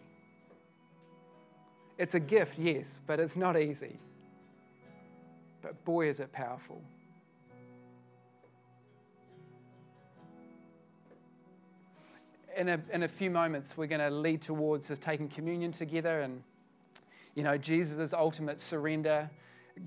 It's 1.97 2.13
a 2.13 2.19
gift, 2.19 2.59
yes, 2.59 3.01
but 3.07 3.19
it's 3.19 3.35
not 3.35 3.59
easy. 3.59 3.97
But 5.61 5.83
boy, 5.85 6.07
is 6.07 6.19
it 6.19 6.31
powerful. 6.31 6.81
in 12.59 12.67
a, 12.67 12.79
in 12.91 13.03
a 13.03 13.07
few 13.07 13.29
moments, 13.29 13.77
we're 13.77 13.87
going 13.87 14.01
to 14.01 14.09
lead 14.09 14.41
towards 14.41 14.87
taking 14.99 15.29
communion 15.29 15.71
together 15.71 16.21
and, 16.21 16.43
you 17.33 17.41
know, 17.41 17.57
Jesus' 17.57 18.13
ultimate 18.13 18.59
surrender. 18.59 19.29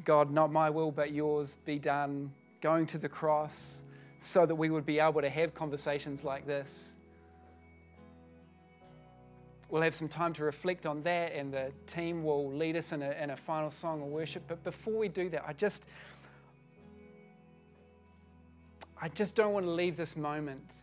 God, 0.07 0.31
not 0.31 0.51
my 0.51 0.71
will, 0.71 0.91
but 0.91 1.13
yours 1.13 1.59
be 1.67 1.79
done. 1.79 2.33
Going 2.63 2.87
to 2.87 2.99
the 2.99 3.11
cross 3.11 3.83
so 4.19 4.47
that 4.47 4.55
we 4.55 4.71
would 4.71 4.87
be 4.87 5.01
able 5.01 5.21
to 5.21 5.29
have 5.29 5.53
conversations 5.53 6.25
like 6.25 6.47
this. 6.47 6.95
We'll 9.73 9.81
have 9.81 9.95
some 9.95 10.07
time 10.07 10.35
to 10.35 10.45
reflect 10.45 10.85
on 10.85 11.03
that, 11.05 11.33
and 11.33 11.51
the 11.51 11.73
team 11.87 12.25
will 12.25 12.53
lead 12.53 12.77
us 12.77 12.93
in 12.93 13.01
a, 13.01 13.13
in 13.13 13.31
a 13.31 13.37
final 13.39 13.71
song 13.71 14.03
of 14.03 14.09
worship. 14.09 14.43
But 14.47 14.63
before 14.63 14.93
we 14.93 15.09
do 15.09 15.31
that, 15.31 15.45
I 15.49 15.55
just, 15.55 15.87
I 19.01 19.09
just 19.09 19.35
don't 19.35 19.55
want 19.55 19.65
to 19.65 19.73
leave 19.73 19.97
this 19.97 20.15
moment 20.15 20.75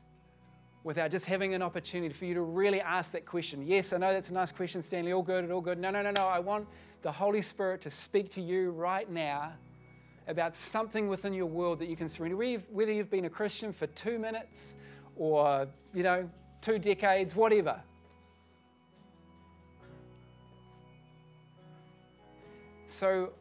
without 0.84 1.12
just 1.12 1.28
having 1.28 1.54
an 1.54 1.62
opportunity 1.62 2.16
for 2.16 2.26
you 2.26 2.34
to 2.34 2.42
really 2.42 2.82
ask 2.82 3.12
that 3.12 3.28
question. 3.28 3.62
Yes, 3.62 3.94
I 3.94 3.98
know 3.98 4.12
that's 4.12 4.32
a 4.32 4.34
nice 4.34 4.52
question, 4.52 4.82
Stanley. 4.82 5.14
All 5.14 5.22
good, 5.22 5.52
all 5.52 5.62
good. 5.62 5.78
No, 5.78 5.92
no, 5.92 6.02
no, 6.02 6.10
no. 6.10 6.26
I 6.26 6.40
want 6.40 6.68
the 7.04 7.12
Holy 7.12 7.44
Spirit 7.44 7.82
to 7.82 7.92
speak 7.92 8.32
to 8.32 8.42
you 8.42 8.72
right 8.72 9.08
now 9.08 9.54
about 10.28 10.58
something 10.58 11.08
within 11.08 11.36
your 11.36 11.46
world 11.46 11.78
that 11.78 11.90
you 11.90 11.96
can 11.96 12.10
surrender. 12.10 12.36
Whether 12.36 12.92
you've 12.92 13.12
been 13.12 13.26
a 13.26 13.30
Christian 13.30 13.72
for 13.72 13.86
two 13.86 14.18
minutes 14.18 14.74
or, 15.16 15.68
you 15.94 16.02
know, 16.02 16.28
two 16.62 16.80
decades, 16.80 17.36
whatever. 17.36 17.84
So 22.90 23.34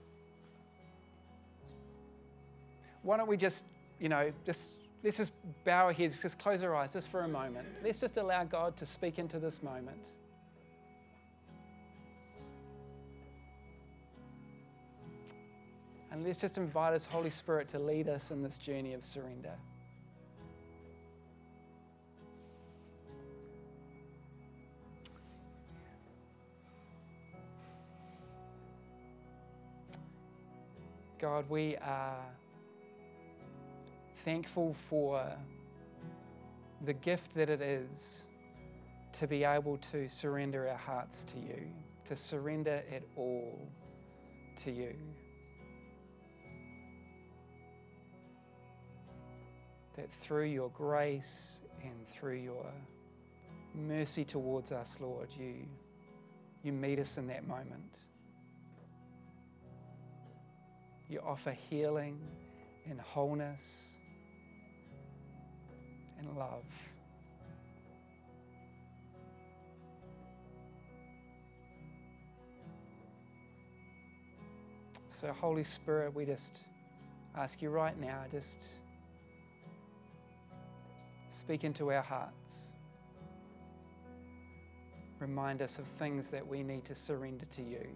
why 3.03 3.17
don't 3.17 3.29
we 3.29 3.39
just, 3.39 3.65
you 3.99 4.11
know, 4.11 4.31
just 4.45 4.73
let's 5.03 5.17
just 5.17 5.33
bow 5.65 5.87
our 5.87 5.93
heads, 5.93 6.21
just 6.21 6.39
close 6.39 6.63
our 6.63 6.77
eyes 6.77 6.93
just 6.93 7.09
for 7.09 7.23
a 7.23 7.29
moment. 7.29 7.67
Let's 7.83 7.99
just 7.99 8.19
allow 8.19 8.45
God 8.45 8.77
to 8.77 8.85
speak 8.85 9.19
into 9.19 9.39
this 9.39 9.63
moment. 9.63 10.09
And 16.11 16.25
let's 16.25 16.39
just 16.39 16.59
invite 16.59 16.93
His 16.93 17.07
Holy 17.07 17.31
Spirit 17.31 17.69
to 17.69 17.79
lead 17.79 18.09
us 18.09 18.31
in 18.31 18.43
this 18.43 18.59
journey 18.59 18.93
of 18.93 19.03
surrender. 19.03 19.55
God, 31.19 31.51
we 31.51 31.77
are 31.79 32.25
thankful 34.19 34.73
for 34.73 35.27
the 36.85 36.93
gift 36.93 37.35
that 37.35 37.51
it 37.51 37.61
is 37.61 38.27
to 39.15 39.27
be 39.27 39.43
able 39.43 39.79
to 39.79 40.09
surrender 40.09 40.69
our 40.69 40.77
hearts 40.77 41.25
to 41.25 41.39
you, 41.41 41.61
to 42.05 42.15
surrender 42.15 42.85
it 42.89 43.03
all 43.17 43.69
to 44.59 44.71
you. 44.71 44.95
That 49.95 50.13
through 50.13 50.47
your 50.47 50.71
grace 50.71 51.63
and 51.83 52.07
through 52.07 52.37
your 52.37 52.67
mercy 53.75 54.25
towards 54.25 54.71
us, 54.71 55.01
Lord, 55.01 55.31
you, 55.37 55.67
you 56.63 56.73
meet 56.73 57.01
us 57.01 57.19
in 57.19 57.27
that 57.27 57.45
moment. 57.49 58.07
You 61.09 61.21
offer 61.27 61.53
healing 61.53 62.19
and 62.89 63.01
wholeness 63.01 63.97
and 66.19 66.37
love. 66.37 66.65
So, 75.09 75.33
Holy 75.33 75.65
Spirit, 75.65 76.15
we 76.15 76.25
just 76.25 76.67
ask 77.35 77.61
you 77.61 77.71
right 77.71 77.99
now, 77.99 78.23
just 78.31 78.75
speak 81.29 81.65
into 81.65 81.91
our 81.91 82.03
hearts. 82.03 82.69
Remind 85.19 85.63
us 85.63 85.79
of 85.79 85.87
things 85.87 86.29
that 86.29 86.47
we 86.47 86.63
need 86.63 86.85
to 86.85 86.95
surrender 86.95 87.47
to 87.47 87.63
you. 87.63 87.89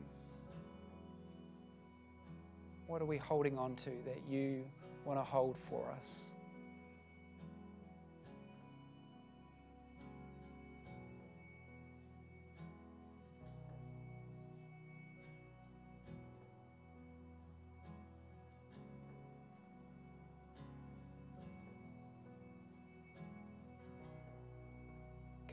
What 2.92 3.00
are 3.00 3.06
we 3.06 3.16
holding 3.16 3.56
on 3.56 3.74
to 3.76 3.90
that 4.04 4.20
you 4.28 4.66
want 5.06 5.18
to 5.18 5.24
hold 5.24 5.56
for 5.56 5.90
us? 5.98 6.34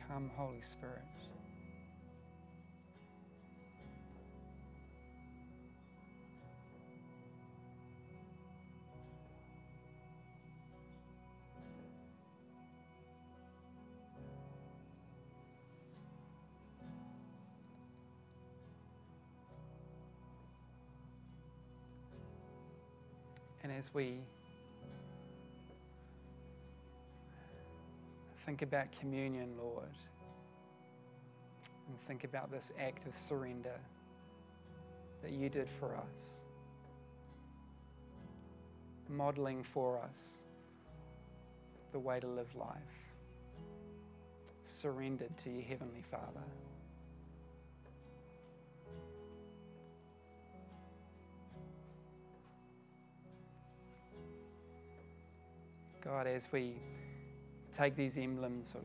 Come, 0.09 0.29
Holy 0.35 0.59
Spirit. 0.59 1.05
As 23.79 23.93
we 23.93 24.19
think 28.45 28.61
about 28.61 28.91
communion, 28.91 29.53
Lord, 29.57 29.95
and 31.87 31.97
think 32.01 32.25
about 32.25 32.51
this 32.51 32.73
act 32.77 33.07
of 33.07 33.15
surrender 33.15 33.79
that 35.23 35.31
you 35.31 35.47
did 35.47 35.69
for 35.69 35.95
us, 35.95 36.43
modeling 39.07 39.63
for 39.63 39.97
us 39.97 40.43
the 41.93 41.99
way 41.99 42.19
to 42.19 42.27
live 42.27 42.53
life, 42.55 42.75
surrendered 44.61 45.37
to 45.37 45.49
your 45.49 45.63
Heavenly 45.63 46.03
Father. 46.11 46.43
God, 56.09 56.25
as 56.25 56.51
we 56.51 56.73
take 57.71 57.95
these 57.95 58.17
emblems 58.17 58.73
of 58.73 58.83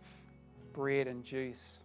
bread 0.75 1.07
and 1.07 1.25
juice, 1.25 1.79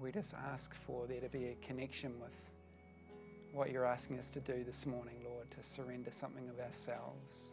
we 0.00 0.10
just 0.10 0.34
ask 0.34 0.74
for 0.74 1.06
there 1.06 1.20
to 1.20 1.28
be 1.28 1.44
a 1.44 1.54
connection 1.64 2.12
with 2.20 2.34
what 3.52 3.70
you're 3.70 3.86
asking 3.86 4.18
us 4.18 4.32
to 4.32 4.40
do 4.40 4.64
this 4.64 4.84
morning, 4.84 5.14
Lord, 5.24 5.48
to 5.52 5.62
surrender 5.62 6.10
something 6.10 6.48
of 6.48 6.58
ourselves. 6.58 7.50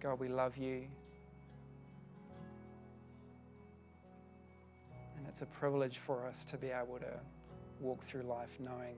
God, 0.00 0.20
we 0.20 0.28
love 0.28 0.58
you. 0.58 0.86
And 5.16 5.26
it's 5.26 5.40
a 5.40 5.46
privilege 5.46 5.96
for 5.96 6.26
us 6.26 6.44
to 6.44 6.58
be 6.58 6.66
able 6.66 6.98
to 6.98 7.20
walk 7.80 8.02
through 8.02 8.22
life 8.22 8.56
knowing 8.60 8.96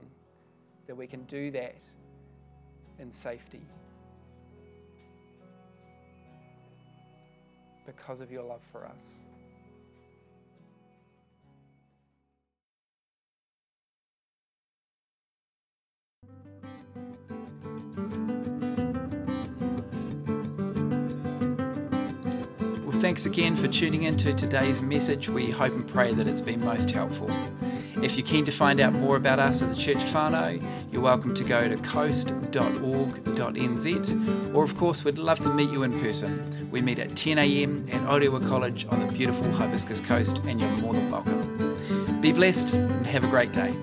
that 0.87 0.97
we 0.97 1.07
can 1.07 1.23
do 1.25 1.51
that 1.51 1.77
in 2.99 3.12
safety 3.12 3.62
because 7.87 8.21
of 8.21 8.31
your 8.31 8.43
love 8.43 8.62
for 8.73 8.87
us. 8.87 9.21
Well, 22.85 23.01
thanks 23.01 23.27
again 23.27 23.57
for 23.57 23.69
tuning 23.69 24.05
in 24.05 24.16
to 24.19 24.35
today's 24.35 24.83
message. 24.83 25.29
We 25.29 25.51
hope 25.51 25.73
and 25.73 25.87
pray 25.87 26.14
that 26.14 26.27
it's 26.27 26.40
been 26.40 26.64
most 26.64 26.90
helpful. 26.90 27.31
If 28.03 28.17
you're 28.17 28.27
keen 28.27 28.47
to 28.47 28.53
find 28.53 28.81
out 28.81 28.95
more 28.95 29.17
about 29.17 29.39
us 29.39 29.61
as 29.61 29.73
a 29.73 29.77
church 29.77 29.99
whānau, 29.99 30.63
you're 30.91 31.03
welcome 31.03 31.35
to 31.35 31.45
go 31.45 31.69
to 31.69 31.77
coast.org.nz, 31.77 32.55
or 34.55 34.65
of 34.65 34.75
course, 34.77 35.05
we'd 35.05 35.19
love 35.19 35.41
to 35.41 35.53
meet 35.53 35.71
you 35.71 35.83
in 35.83 35.93
person. 36.01 36.69
We 36.71 36.81
meet 36.81 36.99
at 36.99 37.11
10am 37.11 37.93
at 37.93 38.01
Orewa 38.09 38.49
College 38.49 38.87
on 38.89 39.07
the 39.07 39.13
beautiful 39.13 39.53
Hibiscus 39.53 40.01
Coast, 40.01 40.39
and 40.47 40.59
you're 40.61 40.71
more 40.79 40.95
than 40.95 41.11
welcome. 41.11 42.21
Be 42.23 42.33
blessed 42.33 42.73
and 42.73 43.07
have 43.07 43.23
a 43.25 43.29
great 43.29 43.53
day. 43.53 43.75